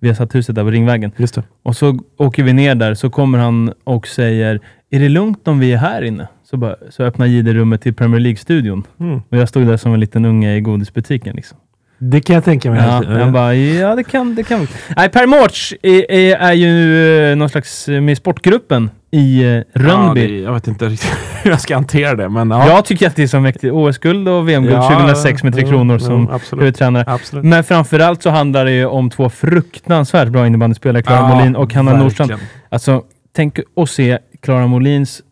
[0.00, 1.12] Viasat-huset där på Ringvägen.
[1.16, 1.42] just det.
[1.62, 4.60] Och så åker vi ner där, så kommer han och säger
[4.90, 6.28] Är det lugnt om vi är här inne?
[6.50, 8.82] Så, bara, så öppnar Jihde rummet till Premier League-studion.
[9.00, 9.16] Mm.
[9.30, 11.36] Och jag stod där som en liten unge i godisbutiken.
[11.36, 11.58] Liksom.
[11.98, 12.80] Det kan jag tänka mig.
[12.80, 14.66] Ja, Eh, jag bara, ja det kan det kan.
[14.96, 19.42] Nej, Per Mårts är, är, är ju eh, någon slags eh, med i sportgruppen i
[19.42, 20.26] eh, ja, Rönnby.
[20.26, 21.10] det, jag vet inte riktigt
[21.42, 22.66] hur jag ska hantera det, men ja.
[22.68, 23.72] Jag tycker att det är så mäktigt.
[23.72, 26.62] OS-guld och VM-guld Ja, 2006 med Tre Kronor som absolut.
[26.62, 27.04] huvudtränare.
[27.06, 27.44] Absolut.
[27.44, 31.74] Men framförallt så handlar det ju om två fruktansvärt bra innebandyspelare, Klara Ja, Molin och
[31.74, 32.32] Hanna Nordstrand.
[32.68, 33.02] Alltså,
[33.36, 35.22] tänk att se Klara Molins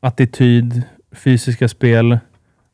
[0.00, 0.82] attityd,
[1.16, 2.18] fysiska spel,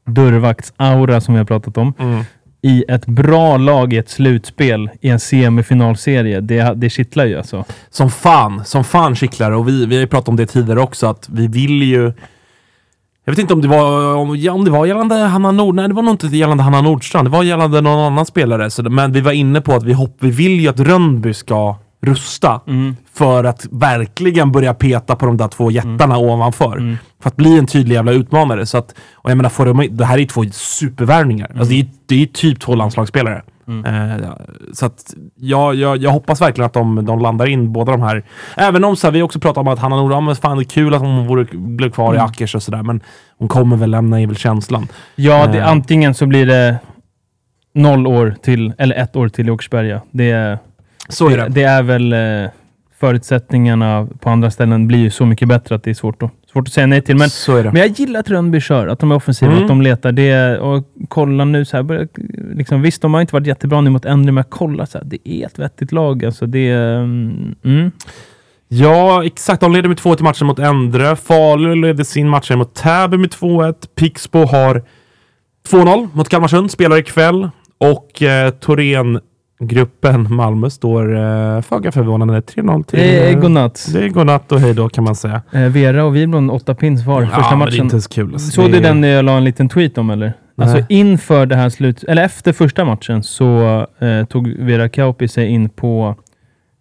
[0.06, 2.24] dörrvaktsaura som vi har pratat om, Mm
[2.64, 6.40] i ett bra lag i ett slutspel i en semifinalserie.
[6.40, 7.64] Det, det kittlar ju alltså.
[7.90, 11.06] Som fan, som fan kittlar och vi, vi har ju pratat om det tidigare också
[11.06, 12.12] att vi vill ju
[13.24, 15.88] jag vet inte om det var om, ja, om det var gällande Hanna Nord, nej
[15.88, 18.70] det var nog inte gällande Hanna Nordstrand, det var gällande någon annan spelare.
[18.70, 21.76] Så, men vi var inne på att vi, hopp, vi vill ju att Rönnby ska
[22.04, 22.60] rusta
[23.14, 26.98] för att verkligen börja peta på de där två jättarna ovanför.
[27.22, 28.66] För att bli en tydlig jävla utmanare.
[28.66, 31.46] Så att, och jag menar, får de, det här är ju två supervärvningar.
[31.50, 33.42] Alltså det är, det är typ två landslagsspelare.
[33.86, 34.38] Eh, ja,
[34.72, 38.24] så att jag, jag, jag hoppas verkligen att de, de landar in båda de här.
[38.56, 40.62] Även om så här, vi också pratar om att Hanna Nord, ja, men fan det
[40.62, 42.82] är kul att hon vore, blev kvar i Ackers och sådär.
[42.82, 43.00] Men
[43.38, 44.88] hon kommer väl lämna är väl känslan.
[45.16, 45.68] Ja, det, Eh.
[45.68, 46.76] antingen så blir det
[47.74, 50.00] noll år till, eller ett år till i Åkersberga.
[50.10, 50.58] Det, är-
[51.08, 51.48] Så är det.
[51.48, 52.50] det är väl eh,
[53.00, 56.68] förutsättningarna på andra ställen blir ju så mycket bättre att det är svårt att, svårt
[56.68, 57.16] att säga nej till.
[57.16, 59.62] Men, men jag gillar att Rönnby kör, att de är offensiva, Mm.
[59.64, 60.12] att de letar.
[60.12, 62.08] Det, och kolla nu så här,
[62.56, 65.28] liksom, visst de har inte varit jättebra nu mot Endre, men kolla så här, det
[65.28, 66.24] är ett vettigt lag.
[66.24, 67.90] Alltså, det, mm, mm.
[68.68, 69.60] Ja, exakt.
[69.60, 71.16] De leder med 2-1 i matchen mot Endre.
[71.16, 73.74] Falu ledde sin match mot Täby med 2-1.
[73.94, 74.82] Pixbo har
[75.70, 77.50] 2-0 mot Kalmarsund, spelar ikväll.
[77.78, 78.50] Och eh,
[79.68, 82.98] Thorengruppen Malmö står eh, föga förvånande 3-0 till...
[82.98, 83.88] Det är godnatt.
[83.92, 85.42] Det är godnatt och hej då kan man säga.
[85.52, 87.84] Eh, Vera och Wiblund, åtta pins var första ja, men det är matchen.
[87.84, 88.32] inte ens kul.
[88.32, 88.50] alltså.
[88.50, 90.32] Såg du den jag la en liten tweet om eller?
[90.56, 90.86] Alltså Nej.
[90.88, 95.68] inför det här slut, eller efter första matchen så eh, tog Vera Kauppi sig in
[95.68, 96.16] på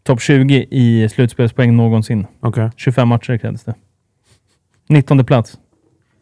[0.04, 2.28] topp 20 i slutspelspoäng någonsin.
[2.40, 2.70] Okej.
[2.76, 3.74] 25 matcher krävdes det.
[4.90, 5.58] 19 plats.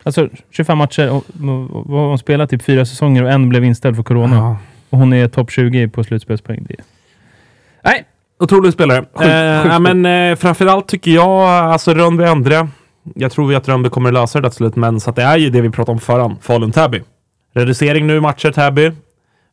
[0.03, 3.95] Alltså 25 matcher och, och, och hon spelade typ fyra säsonger och en blev inställd
[3.95, 4.36] för corona.
[4.36, 4.57] Ja.
[4.91, 6.65] Hon är topp 20 på slutspelspoäng.
[6.69, 6.83] Det är...
[7.83, 8.05] Nej,
[8.39, 8.97] Otrolig spelare.
[9.13, 12.67] Sjukt- eh, sjukt ja, men, eh, framförallt tycker jag, alltså Rönnby Endre.
[13.15, 15.37] Jag tror ju att Rönnby kommer lösa det till slut, men så att det är
[15.37, 16.37] ju det vi pratade om förran.
[16.41, 17.01] Falun-Täby.
[17.53, 18.91] Reducering nu i matcher Täby.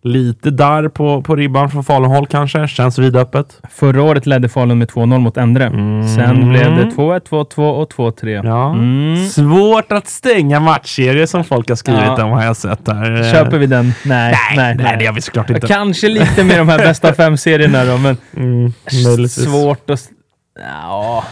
[0.03, 2.69] Lite där på, på ribban från Falun-håll kanske.
[2.69, 3.61] Känns vidöppet.
[3.71, 5.71] förra året ledde Falun med 2-0 mot Endre.
[6.17, 8.47] Sen blev det 2-1, 2-2 och 2-3.
[8.47, 8.71] Ja.
[8.75, 9.29] Mm.
[9.29, 12.25] Svårt att stänga matchserier som folk har skrivit Ja.
[12.25, 13.21] om har jag sett där.
[13.27, 13.85] Eh, Köper vi den?
[13.85, 15.67] Nej, Nej, nej, nej, det gör vi såklart inte.
[15.67, 18.73] Kanske lite med de här bästa fem-serierna då, men Mm,
[19.29, 20.01] svårt att...
[20.61, 21.25] Ja.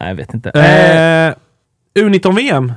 [0.00, 0.50] Nej, jag vet inte.
[0.50, 2.72] Eh, U19-VM.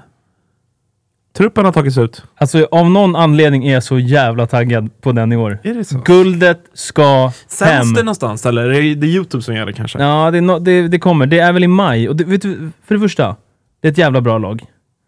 [1.38, 2.24] Truppen har tagits ut.
[2.38, 5.60] alltså, av någon anledning är jag så jävla taggad på den i år.
[5.64, 6.02] Är det så?
[6.06, 7.94] Guldet ska Sänds hem.
[7.94, 10.00] det någonstans eller är det YouTube som gör det kanske?
[10.00, 11.26] Ja, det, no, det, det kommer.
[11.26, 12.10] Det är väl i maj.
[12.10, 13.36] Och det, vet du, för det första,
[13.82, 14.64] det är ett jävla bra lag.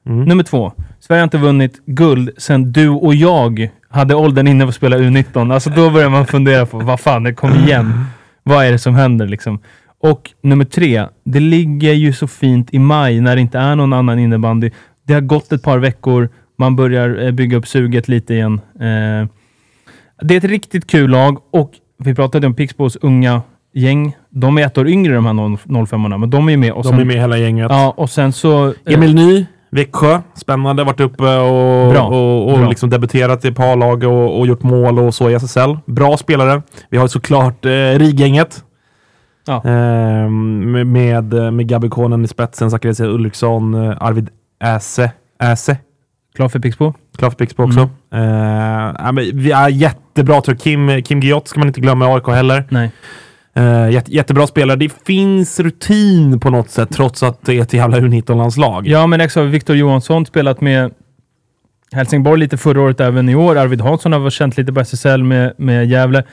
[0.08, 0.24] Mm.
[0.26, 4.70] Nummer två, Sverige har inte vunnit guld sedan du och jag hade åldern inne för
[4.70, 5.54] att spela U19.
[5.54, 8.06] Alltså då börjar man fundera på, vad fan, det kom igen.
[8.44, 9.60] Vad är det som händer liksom?
[10.00, 13.94] Och nummer tre, det ligger ju så fint i maj när det inte är någon
[13.94, 14.72] annan innebandy.
[15.08, 18.62] Det har gått ett par veckor, man börjar eh, bygga upp suget lite igen.
[18.80, 19.28] Eh,
[20.22, 23.42] det är ett riktigt kul lag och vi pratade om Pixbos unga
[23.74, 24.16] gäng.
[24.30, 26.72] De är ett år yngre de här 05 orna men de är med.
[26.72, 27.68] Och De sen, är med hela gänget.
[27.70, 28.68] Ja, och sen så...
[28.68, 30.22] eh, Emil Ny, Växjö.
[30.34, 30.84] Spännande.
[30.84, 32.08] Varit uppe och, Bra.
[32.08, 32.70] och, och Bra.
[32.70, 35.78] liksom debuterat i par-lag och, och gjort mål och så i SSL.
[35.86, 36.62] Bra spelare.
[36.90, 38.64] Vi har såklart eh, RIG-gänget.
[39.48, 39.64] Ja.
[39.66, 40.88] Ehm, med,
[41.54, 44.30] med, Gabby Konen i spetsen, Zacharias Ulriksson, eh, Arvid
[44.64, 45.12] Äse.
[45.40, 45.78] Äse.
[46.36, 46.94] Klar för Pixbo?
[47.18, 47.90] Klar för Pixbo också.
[48.14, 48.22] Eh,
[48.98, 50.62] ja, men vi är jättebra tror jag.
[50.62, 52.64] Kim, Kim Giott ska man inte glömma i AIK heller.
[52.70, 52.92] Nej.
[53.58, 54.78] Uh, jätte, jättebra spelare.
[54.78, 58.88] Det finns rutin på något sätt trots att det är ett jävla U19-landslag.
[58.88, 59.46] Ja, men exakt.
[59.46, 60.92] Viktor Johansson spelat med
[61.92, 63.58] Helsingborg lite förra året, även i år.
[63.58, 66.24] Arvid Hansson har varit känt lite på SSL med, med Gävle.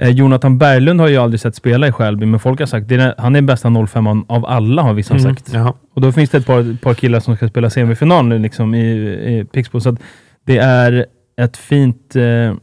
[0.00, 3.14] Eh, Jonathan Berglund har ju aldrig sett spela i Skälby, men folk har sagt är,
[3.18, 5.50] han är bästa 05 av alla, har vissa Mm, sagt.
[5.52, 5.74] jaha.
[5.94, 8.90] Och då finns det ett par, par killar som ska spela semifinal nu liksom, i,
[9.38, 9.80] i Pixbo.
[9.80, 10.00] Så att
[10.46, 11.06] det är
[11.40, 12.54] ett fint, eh,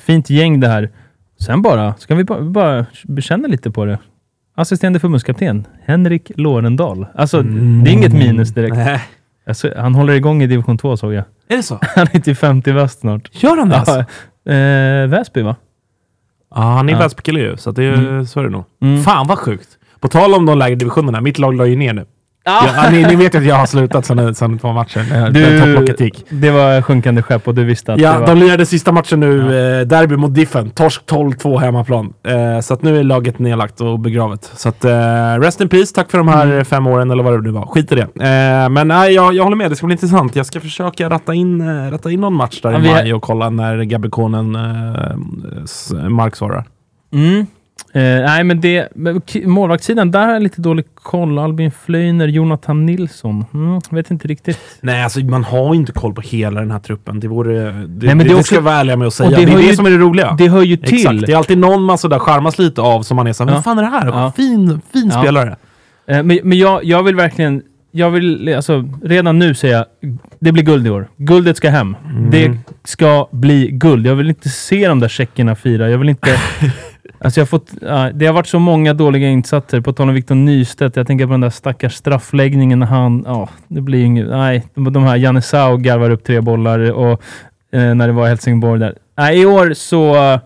[0.00, 0.90] fint gäng det här.
[1.40, 3.98] Sen bara, ska vi bara, bara bekänna lite på det.
[4.54, 7.06] Assisterande förbundskapten, Henrik Lorendal.
[7.14, 8.76] Alltså, det är inget minus direkt.
[8.76, 9.00] Nej.
[9.46, 11.24] Alltså, han håller igång i division 2 såg jag.
[11.48, 11.78] Är det så?
[11.96, 13.28] Han är till 50 väst snart.
[13.42, 13.76] Gör han det?
[13.76, 14.04] alltså?
[14.44, 15.56] Ja, eh, Väsby va?
[16.54, 16.98] Ja, han är Ja.
[16.98, 18.26] Väsbykille ju, så det, Mm.
[18.26, 18.64] så är det nog.
[18.82, 19.02] Mm.
[19.02, 19.68] Fan vad sjukt!
[20.00, 22.06] På tal om de lägre divisionerna, mitt lag la ju ner nu.
[22.44, 25.30] Ja, ni, ni vet ju att jag har slutat sedan, sedan par matcher.
[25.30, 26.40] Du-.
[26.40, 28.26] Det var sjunkande skepp och du visste att det Ja, var...
[28.26, 29.40] de lirade sista matchen nu,
[29.80, 30.70] eh, derby mot Diffen.
[30.70, 32.12] Torsk 12-2 hemmaplan.
[32.28, 34.50] Eh, så att nu är laget nedlagt och begravet.
[34.54, 34.92] Så att, eh,
[35.40, 35.94] rest in peace.
[35.94, 36.64] Tack för de här Mm.
[36.64, 37.66] fem åren, eller vad det nu var.
[37.66, 38.02] Skit i det.
[38.02, 39.70] Eh, men nej, jag, jag håller med.
[39.70, 40.36] Det ska bli intressant.
[40.36, 43.22] Jag ska försöka ratta in, eh, ratta in någon match där Ja, i maj och
[43.22, 46.64] kolla när Gabikonen eh, marksvarar.
[47.12, 47.46] Mm.
[47.94, 48.88] Eh, nej, men det...
[49.44, 51.38] Målvaktssidan, där har jag lite dålig koll.
[51.38, 53.44] Albin Flöjner, Jonathan Nilsson.
[53.54, 54.58] Mm, vet inte riktigt.
[54.80, 57.20] Nej, alltså man har inte koll på hela den här truppen.
[57.20, 57.72] Det vore...
[57.72, 59.30] Det, men det, det också- ska jag vara ärlig med att säga.
[59.30, 60.34] Det, det är det ju- som är det roliga.
[60.38, 60.94] Det hör ju till.
[60.98, 61.26] Exakt.
[61.26, 63.54] Det är alltid någon man sådär charmas lite av som man är såhär, Ja.
[63.54, 64.06] vad fan är det här?
[64.06, 64.32] Ja.
[64.36, 65.20] Fin, fin Ja.
[65.22, 65.56] spelare.
[66.06, 67.62] Eh, men men jag, jag vill verkligen...
[67.94, 69.86] Jag vill alltså, redan nu säga,
[70.40, 71.08] det blir guld i år.
[71.16, 71.96] Guldet ska hem.
[72.10, 72.30] Mm.
[72.30, 74.06] Det ska bli guld.
[74.06, 75.90] Jag vill inte se de där tjeckerna fira.
[75.90, 76.30] Jag vill inte...
[77.18, 79.80] alltså jag har fått, ja, det har varit så många dåliga insatser.
[79.80, 80.96] På tal om Victor Nystedt.
[80.96, 83.22] Jag tänker på den där stackars straffläggningen när han...
[83.26, 84.28] Ja, det blir inget...
[84.28, 87.22] Nej, de, här Janne Sau garvar upp tre bollar och
[87.72, 88.94] eh, när det var Helsingborg där.
[89.16, 90.38] Nej, i år så...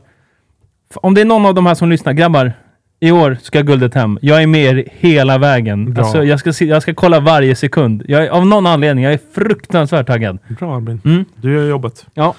[0.95, 2.53] Om det är någon av de här som lyssnar, grabbar.
[3.01, 4.19] I år ska guldet hem.
[4.23, 5.95] Jag är med er hela vägen.
[5.95, 6.05] Bra.
[6.05, 8.03] Alltså, jag, ska se, jag ska kolla varje sekund.
[8.09, 10.39] Jag är, av någon anledning, jag är fruktansvärt taggad.
[10.59, 11.01] Bra Albin.
[11.05, 11.25] Mm.
[11.37, 12.07] Du gör jobbet.
[12.15, 12.35] Ja.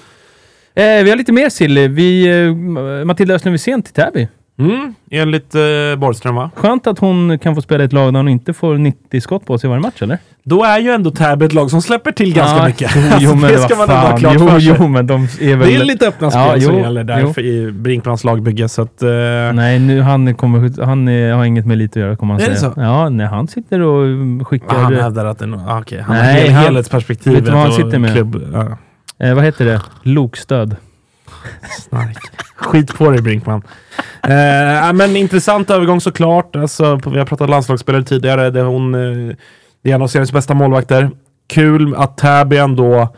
[0.78, 1.88] Eh, vi har lite mer silly.
[1.88, 2.28] Vi,
[3.02, 4.28] eh, Matilda Östlund Wisén till Täby.
[4.60, 5.62] Mm, enligt eh,
[5.98, 6.50] Borgström va?
[6.56, 9.46] Skönt att hon kan få spela i ett lag där hon inte får 90 skott
[9.46, 10.18] på sig varje match, eller?
[10.44, 12.92] Då är ju ändå Täby ett lag som släpper till ganska Ja, mycket.
[12.96, 14.76] Jo, Alltså, men det ska man ändå ha klart jo, för sig.
[14.80, 15.68] jo, men de är väl...
[15.68, 17.34] Det är lite öppna spel Ja, som jo, gäller där jo.
[17.34, 18.70] för, i Brinkmans lagbygge.
[18.70, 19.10] Så att, eh,
[19.54, 22.50] Nej, nu, han, kommer, han är, har inget med lite att göra, kommer han Är
[22.50, 22.72] det säga.
[22.74, 22.82] så?
[22.82, 24.76] Ja, nej, han sitter och skickar...
[24.78, 27.44] han hävdar att det är ah, okej, han Nej, har hel, han- helhetsperspektivet.
[27.44, 28.14] vet vad han sitter med?
[28.14, 28.78] Klubb, ja,
[29.20, 29.82] eh, vad heter det?
[30.04, 30.76] Lokstöd.
[31.80, 32.18] snark.
[32.56, 33.62] Skit på dig Brinkman.
[34.24, 36.56] Eh, men intressant övergång såklart.
[36.56, 38.50] Alltså, vi har pratat landslagsspelare tidigare.
[38.50, 39.36] Det är, hon, eh,
[39.82, 41.12] det är en av seriens bästa målvakter.
[41.48, 43.16] Kul att Täby ändå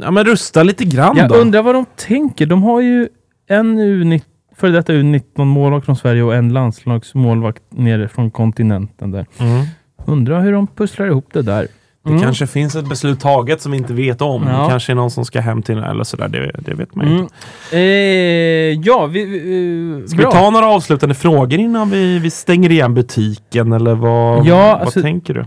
[0.00, 1.34] ja, men rustar lite grann Jag då.
[1.34, 2.46] undrar vad de tänker.
[2.46, 3.08] De har ju
[3.46, 4.22] en U19,
[4.56, 9.26] före detta U19 målvakt från Sverige och en landslagsmålvakt nere från kontinenten där.
[9.38, 9.64] Mm.
[10.06, 11.68] Undrar hur de pusslar ihop det där.
[12.04, 12.22] Det Mm.
[12.22, 14.46] kanske finns ett beslut taget som vi inte vet om.
[14.48, 14.62] Ja.
[14.62, 16.28] Det kanske är någon som ska hem till eller sådär.
[16.28, 17.18] Det, det vet man Mm.
[17.18, 17.34] inte.
[17.76, 19.24] Eh, ja, vi...
[19.24, 23.72] vi Ska vi ta några avslutande frågor innan vi, vi stänger igen butiken?
[23.72, 25.40] Eller vad, Ja, vad alltså- tänker du?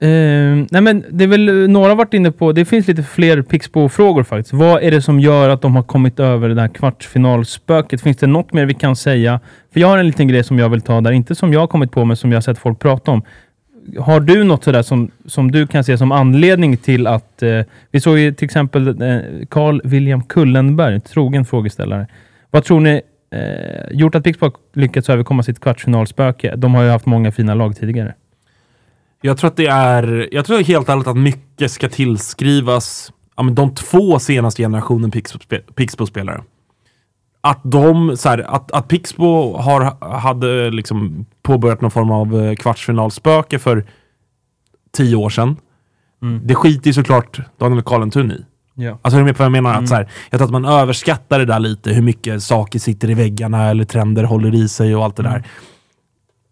[0.00, 3.42] Eh, nej men det är väl eh, några varit inne på, det finns lite fler
[3.42, 4.52] Pixbo-frågor faktiskt.
[4.54, 8.00] Vad är det som gör att de har kommit över det här kvartsfinalspöket?
[8.00, 9.40] Finns det något mer vi kan säga?
[9.72, 11.66] För jag har en liten grej som jag vill ta där, inte som jag har
[11.66, 13.22] kommit på, men som jag har sett folk prata om.
[13.98, 17.42] Har du något sådär som, som du kan se som anledning till att...
[17.42, 17.60] Eh,
[17.90, 22.06] vi såg ju till exempel eh, Carl William Kullenberg, trogen frågeställare.
[22.50, 26.56] Vad tror ni eh, gjort att Pixbo har lyckats överkomma sitt kvartsfinalspöke?
[26.56, 28.14] De har ju haft många fina lag tidigare.
[29.20, 33.54] Jag tror att det är, jag tror helt ärligt att mycket ska tillskrivas ja, men
[33.54, 36.42] de två senaste generationen Pixbo-spe- Pixbo-spelare.
[37.40, 42.54] Att de, så här, att, att Pixbo har, hade liksom påbörjat någon form av eh,
[42.54, 43.84] kvartsfinalspöke för
[44.92, 45.56] tio år sedan.
[46.22, 46.40] Mm.
[46.46, 48.44] Det skiter ju såklart Daniel Karlentun i.
[48.74, 48.98] Ja.
[49.02, 49.70] Alltså är du med på vad jag menar?
[49.70, 49.84] Mm.
[49.84, 53.10] Att, så här, jag tror att man överskattar det där lite, hur mycket saker sitter
[53.10, 55.42] i väggarna eller trender håller i sig och allt det där.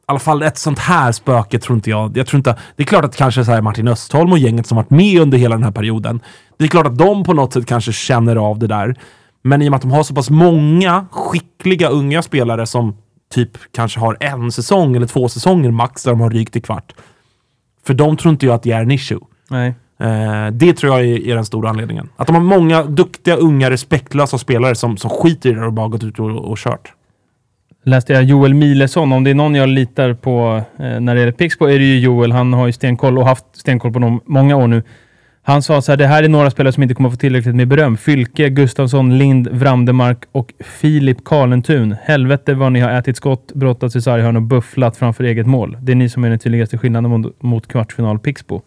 [0.07, 2.17] alla fall ett sånt här spöke tror inte jag.
[2.17, 4.91] jag tror inte, det är klart att kanske så Martin Östholm och gänget som varit
[4.91, 6.21] med under hela den här perioden.
[6.59, 8.97] Det är klart att de på något sätt kanske känner av det där.
[9.47, 12.97] Men i och med att de har så pass många skickliga unga spelare som
[13.35, 16.93] typ kanske har en säsong eller två säsonger max där de har rykt i kvart.
[17.87, 19.21] För de tror inte jag att det är en issue.
[19.51, 19.75] Nej.
[20.01, 22.09] Eh, det tror jag är, är den stora anledningen.
[22.17, 25.89] Att de har många duktiga, unga, respektlösa spelare som, som skiter i det och bara
[25.89, 26.93] gått ut och, och kört.
[27.85, 29.13] läste jag Joel Milesson.
[29.13, 31.99] Om det är någon jag litar på eh, när det gäller Pixbo är det ju
[31.99, 32.33] Joel.
[32.33, 34.83] Han har ju stenkoll och haft stenkoll på dem många år nu.
[35.49, 37.69] Han sa så här, det här är några spelare som inte kommer få tillräckligt med
[37.69, 37.97] beröm.
[37.97, 41.97] Fylke, Gustafsson, Lind, Vrandemark och Filip Karlentun.
[42.03, 45.77] Helvete vad ni har ätit skott, brottats i sarghörn och bufflat framför eget mål.
[45.81, 48.63] Det är ni som är den tydligaste skillnaden mot, mot kvartsfinal Pixbo.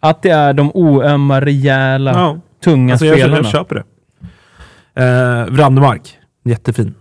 [0.00, 2.38] Att det är de oömma, rejäla, Ja.
[2.64, 3.36] tunga Alltså spelarna.
[3.36, 3.84] jag köper det.
[5.04, 6.94] Eh, Vrandemark, jättefin.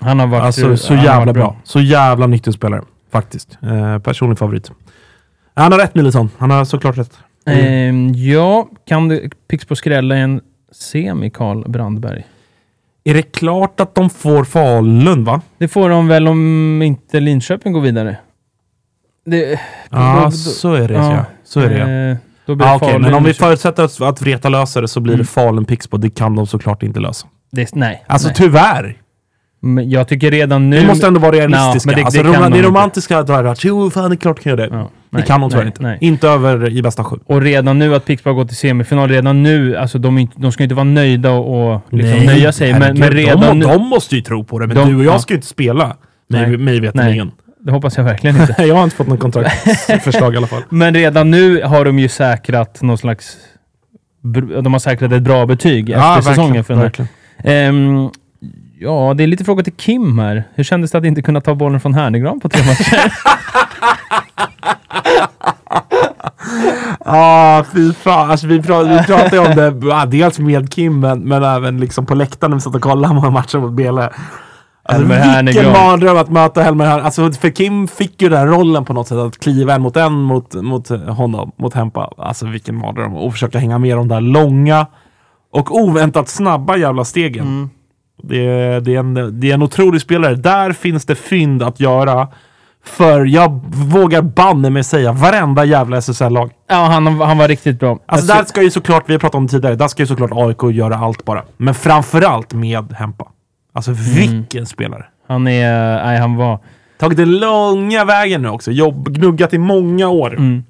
[0.00, 1.56] Han har varit Alltså så jävla varit bra.
[1.64, 2.82] Så jävla nyckelspelare.
[3.12, 3.58] Faktiskt.
[3.62, 4.70] Eh, personlig favorit.
[5.54, 6.30] Han har rätt Nilsson.
[6.38, 7.18] Han har såklart rätt.
[7.46, 10.40] Ehm, ja, kan det Pixbo skrälla i en
[10.72, 12.24] semi, Karl Brandberg?
[13.04, 15.40] Är det klart att de får Falun va?
[15.58, 18.16] Det får de väl om inte Linköping går vidare.
[19.26, 20.94] Det, Ja, då- så är det.
[20.94, 21.12] ja.
[21.14, 21.24] Ja.
[21.44, 22.10] Så är det.
[22.10, 22.16] Eh,
[22.46, 25.00] då blir Ja, okej, Falun, men om vi förutsätter att, att Vreta löser det så
[25.00, 25.96] blir det Falun Pixbo.
[25.96, 27.26] Det kan de såklart inte lösa.
[27.52, 28.04] det, nej.
[28.06, 28.34] Alltså nej.
[28.36, 28.96] tyvärr.
[29.60, 30.78] Men jag tycker redan nu...
[30.80, 31.90] Vi måste ändå vara realistiska.
[31.90, 34.16] men det- alltså, det det, rom- de det romantiska att vara jo, fan det är
[34.16, 34.68] klart kan jag det.
[34.76, 35.82] Ja, det nej, kan de tyvärr nej, inte.
[35.82, 35.98] nej.
[36.00, 37.16] Inte över i bästa sju.
[37.26, 40.52] Och redan nu att Pixbo har gått till semifinal, redan nu, alltså de, inte- de
[40.52, 42.78] ska inte vara nöjda och, och liksom nöja sig.
[42.78, 43.64] Men, men redan de, nu...
[43.64, 45.18] de måste ju tro på det, men De- du och jag ja.
[45.18, 45.96] ska ju inte spela.
[46.28, 47.30] Mig, mig veterligen.
[47.60, 48.54] Det hoppas jag verkligen inte.
[48.62, 50.62] jag har inte fått någon kontraktförslag i alla fall.
[50.68, 53.36] Men redan nu har de ju säkrat någon slags...
[54.62, 56.64] De har säkrat ett bra betyg efter säsongen.
[56.64, 57.08] För verkligen.
[57.44, 58.10] Ehm,
[58.78, 60.44] ja, det är lite fråga till Kim här.
[60.54, 63.12] Hur kändes det att inte kunna ta bollen från Härnegran på tre matcher?
[67.04, 68.30] Ah, fy fan.
[68.30, 72.06] Alltså, vi, pra- vi pratade om det, ah, dels med Kim, men, men även liksom
[72.06, 74.10] på läktaren när vi satt och kollade på matchen mot Bele.
[74.88, 75.06] Alltså,
[75.42, 77.06] vilken mardröm att möta Helmer Härnegran.
[77.06, 79.96] Alltså, för Kim fick ju den här rollen på något sätt, att kliva en mot
[79.96, 82.10] en mot, mot honom, mot Hempa.
[82.18, 83.14] Alltså vilken mardröm.
[83.14, 84.86] Och försöka hänga med de där långa
[85.52, 87.70] och oväntat snabba jävla stegen.
[88.22, 90.34] Det, är, det, är en, det är en otrolig spelare.
[90.34, 92.28] Där finns det fynd att göra.
[92.86, 96.50] För jag vågar banne mig säga varenda jävla SSL-lag.
[96.68, 97.98] ja, han, han var riktigt bra.
[98.06, 100.30] Alltså där ska ju såklart, vi har pratat om det tidigare, där ska ju såklart
[100.34, 101.42] AIK göra allt bara.
[101.56, 103.28] Men framförallt med Hempa.
[103.72, 105.04] Alltså vilken spelare.
[105.28, 106.04] Han är...
[106.04, 106.58] Nej, han var...
[106.98, 108.70] Tagit den långa vägen nu också.
[108.70, 110.34] Jobb, gnuggat i många år.
[110.34, 110.64] Mm.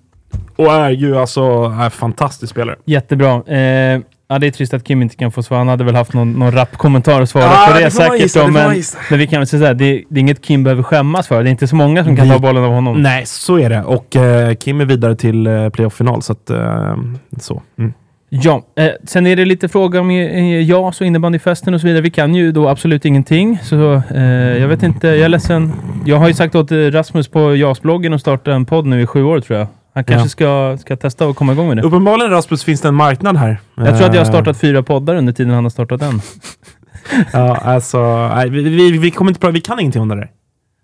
[0.57, 1.43] Och är ju alltså
[1.81, 2.77] är fantastisk spelare.
[2.85, 3.35] Jättebra.
[3.35, 5.59] Eh, ja, det är trist att Kim inte kan få svar.
[5.59, 8.21] Han hade väl haft någon, någon rapp kommentar att svara Ja, på det, det säkert.
[8.21, 10.43] gissa, då, det men, men vi kan väl säga så här, det, det är inget
[10.43, 11.43] Kim behöver skämmas för.
[11.43, 13.03] Det är inte så många som kan Vi- ta bollen av honom.
[13.03, 13.83] Nej, så är det.
[13.83, 16.97] Och eh, Kim är vidare till eh, playoff-final, så att eh,
[17.41, 17.63] så.
[17.79, 17.93] Mm.
[18.29, 22.01] Ja, eh, sen är det lite fråga om eh, JAS och innebandyfesten och så vidare.
[22.03, 24.23] Vi kan ju då absolut ingenting, så eh,
[24.59, 25.07] jag vet inte.
[25.09, 25.73] Jag är ledsen.
[26.07, 29.07] Jag har ju sagt åt eh, Rasmus på JAS-bloggen att starta en podd nu i
[29.07, 29.69] sju år tror jag.
[29.97, 30.29] Han kanske Ja.
[30.29, 31.83] ska, ska testa och komma igång med det.
[31.83, 33.59] Uppenbarligen Rasmus finns det en marknad här.
[33.75, 36.21] Jag tror att jag har Eh, startat fyra poddar under tiden han har startat en.
[37.33, 40.31] Ja, alltså, nej, vi, vi, vi, kommer inte vi kan ingenting om det där.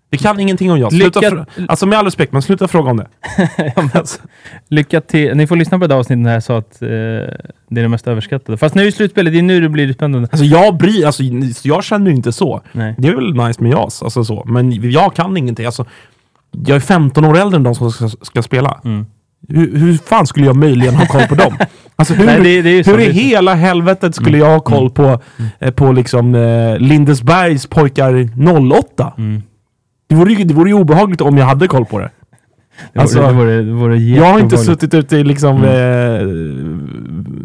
[0.09, 0.93] Vi kan ingenting om JAS.
[0.93, 3.07] Lycka- alltså med all respekt, men sluta fråga om det.
[3.93, 4.19] alltså,
[4.69, 5.37] Lycka till.
[5.37, 7.29] Ni får lyssna på det avsnittet när jag sa att eh, det
[7.69, 8.57] är det mest överskattade.
[8.57, 10.27] Fast nu är slutspelet, det är nu det blir spännande.
[10.31, 11.23] alltså jag bryr, alltså
[11.63, 12.61] jag känner ju inte så.
[12.71, 12.95] Nej.
[12.97, 14.43] Det är väl nice med JAS, alltså så.
[14.45, 15.65] Men jag kan ingenting.
[15.65, 15.85] Alltså,
[16.65, 18.79] jag är 15 år äldre än de som ska, ska spela.
[18.83, 19.05] Mm.
[19.47, 21.53] Hur, hur fan skulle jag möjligen ha koll på dem?
[21.95, 25.19] Alltså hur, Nej, det- det är hur i hela helvetet skulle jag ha koll på,
[25.59, 28.29] eh, på liksom eh, Lindesbergs pojkar
[28.71, 29.13] 08?
[29.17, 29.41] Mm.
[30.09, 32.09] Det, vore ju, det vore ju obehagligt om jag hade koll på det.
[32.93, 34.81] Det Alltså, vore, det vore, det vore Jag har inte jätteobehagligt.
[34.81, 35.63] suttit ute i liksom...
[35.63, 35.69] Mm.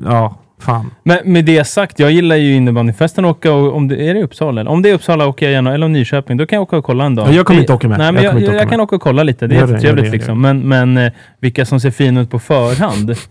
[0.05, 0.91] Eh, ja, fan.
[1.03, 4.21] Men med det sagt, jag gillar ju innebandyfesten och åka, och, om det, är det
[4.21, 4.61] i Uppsala?
[4.61, 4.71] Eller?
[4.71, 6.85] Om det är Uppsala åker jag gärna, eller om Nyköping, då kan jag åka och
[6.85, 7.29] kolla en dag.
[7.29, 7.99] Ja, jag kommer inte åka med.
[7.99, 8.81] Nej, Jag men jag, jag, åka jag kan med.
[8.81, 10.41] åka och kolla lite, det är jättetrevligt det, liksom.
[10.41, 13.15] Men, men eh, vilka som ser fina ut på förhand.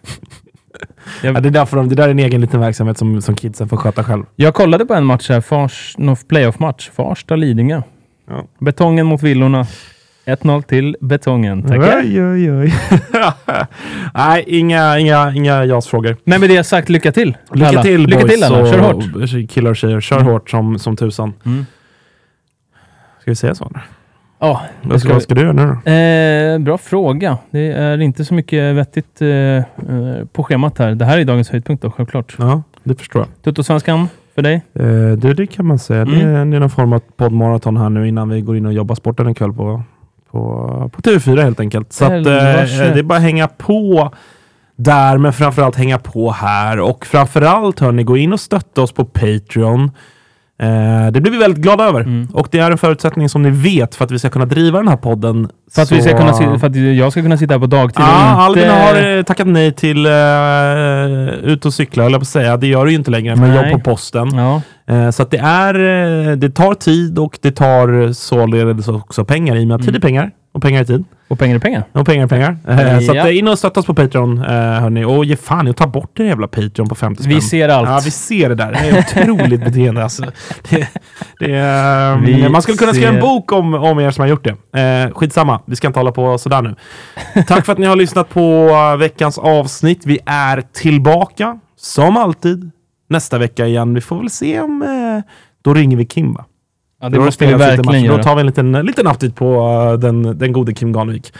[1.24, 3.70] Ja, det, är därför de, det där är en egen liten verksamhet som, som kidsen
[3.70, 4.24] får sköta själv.
[4.36, 5.96] Jag kollade på en match här, Fars,
[6.30, 7.82] playoff-match, Farsta-Lidingö.
[8.30, 8.46] Ja.
[8.60, 9.66] Betongen mot villorna.
[10.28, 11.64] 1-0 till Betongen.
[11.64, 12.00] Tackar.
[12.04, 12.74] Oj, oj, oj.
[14.14, 16.16] Nej, inga, inga, inga JAS-frågor.
[16.24, 17.38] Men med det sagt, lycka till!
[17.54, 17.84] Lycka alla.
[17.84, 19.50] till Lycka boys till alla, och kör hårt!
[19.50, 20.02] killar och tjejer.
[20.02, 21.34] Kör hårt som, som tusan.
[21.46, 21.66] Mm.
[23.22, 23.72] Ska vi säga så?
[24.40, 25.92] Ja, Vad ska, vad ska du göra nu då?
[25.92, 27.38] Eh, bra fråga.
[27.52, 29.64] Det är inte så mycket vettigt eh, eh,
[30.34, 30.96] på schemat här.
[30.96, 32.36] Det här är dagens höjdpunkt då, självklart.
[32.40, 33.44] Ja, det förstår jag.
[33.44, 34.56] Tuttosvenskan för dig?
[34.74, 34.86] Eh,
[35.18, 36.06] det, det kan man säga.
[36.06, 36.36] Det, Mm.
[36.36, 38.96] är, det är någon form av poddmaraton här nu innan vi går in och jobbar
[38.96, 39.84] sporten en kväll på,
[40.38, 41.94] på på, på TV4 helt enkelt.
[41.94, 44.12] Så att, eh, det är bara att hänga på
[44.76, 46.80] där, men framförallt hänga på här.
[46.80, 49.92] Och framförallt hörni, gå in och stötta oss på Patreon.
[50.60, 52.02] Eh, det blir vi väldigt glada över.
[52.02, 52.28] Mm.
[52.34, 54.88] Och det är en förutsättning som ni vet för att vi ska kunna driva den
[54.88, 55.50] här podden.
[55.76, 58.06] För att, vi ska Så- kunna, för att jag ska kunna sitta här på dagtid
[58.06, 58.72] och Ja, inte...
[58.72, 62.58] Albin har eh, tackat nej till uh, ut och cykla, höll jag på att säga.
[62.58, 63.72] Det gör du ju inte längre, men Nej.
[63.72, 64.36] jobb på posten.
[64.36, 64.62] Ja, Eh,
[65.12, 65.74] så att det är,
[66.30, 69.96] eh, det tar tid och det tar således också pengar i och med att tid
[69.96, 71.04] är pengar och pengar är tid.
[71.28, 71.84] och pengar är pengar.
[71.92, 72.58] Och pengar är pengar.
[72.68, 73.28] Eh, Så att, Ja.
[73.30, 75.06] eh, in och stötta oss på Patreon, eh, hörni.
[75.06, 77.36] Och ge fan i att ta bort det jävla Patreon på 50 spänn.
[77.36, 77.90] Vi ser allt.
[77.90, 78.72] Ja, vi ser det där.
[78.72, 80.04] Det är otroligt beteende.
[80.04, 80.24] Alltså.
[80.70, 80.88] Det,
[81.40, 84.80] det, Vi man skulle kunna skriva en bok om, om er som har gjort det.
[84.82, 86.76] Eh, skitsamma, vi ska inte hålla på sådär nu.
[87.48, 90.02] Tack för att ni har lyssnat på eh, veckans avsnitt.
[90.06, 92.72] Vi är tillbaka, som alltid,
[93.10, 93.94] nästa vecka igen.
[93.94, 94.82] Vi får väl se om...
[94.82, 95.32] Eh,
[95.62, 96.46] då ringer vi Kim, va?
[97.02, 98.00] Ja, Då det måste vi verkligen matcher.
[98.08, 98.24] Då göra.
[98.24, 99.56] tar vi en liten, liten update på
[99.94, 101.34] eh, den, den gode Kim Garnevik.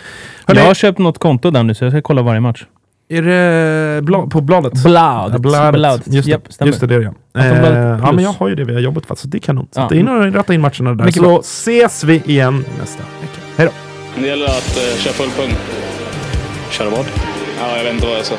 [0.46, 2.66] Hörrni, Jag har köpt något konto där nu, så jag ska kolla varje match.
[3.10, 4.74] är det bla, på bladet?
[4.84, 5.34] Bladet.
[5.34, 5.74] Ja, bladet.
[5.74, 6.14] Bladet.
[6.14, 6.28] Just,
[6.60, 9.06] det, just det, det är det Eh, ja, men jag har ju det via jobbet
[9.06, 9.68] faktiskt, så det är kanon.
[9.72, 9.96] Så Ja.
[9.96, 11.06] in och ratta in matcherna där.
[11.06, 11.40] Mycket så bra.
[11.40, 13.40] ses vi igen nästa vecka.
[13.58, 13.74] Hej då!
[14.22, 15.56] Det gäller att eh, köra full pung.
[16.72, 17.06] Köra vad?
[17.62, 18.36] Ja, jag vet inte vad jag sa.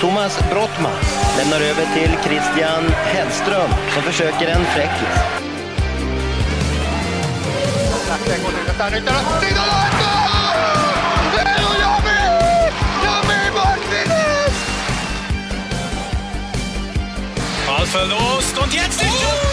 [0.00, 0.92] Thomas Brottman
[1.38, 5.08] lämnar över till Christian Hellström som försöker en fräckis.
[17.66, 19.49] Ball verlost und jetzt der Schuss!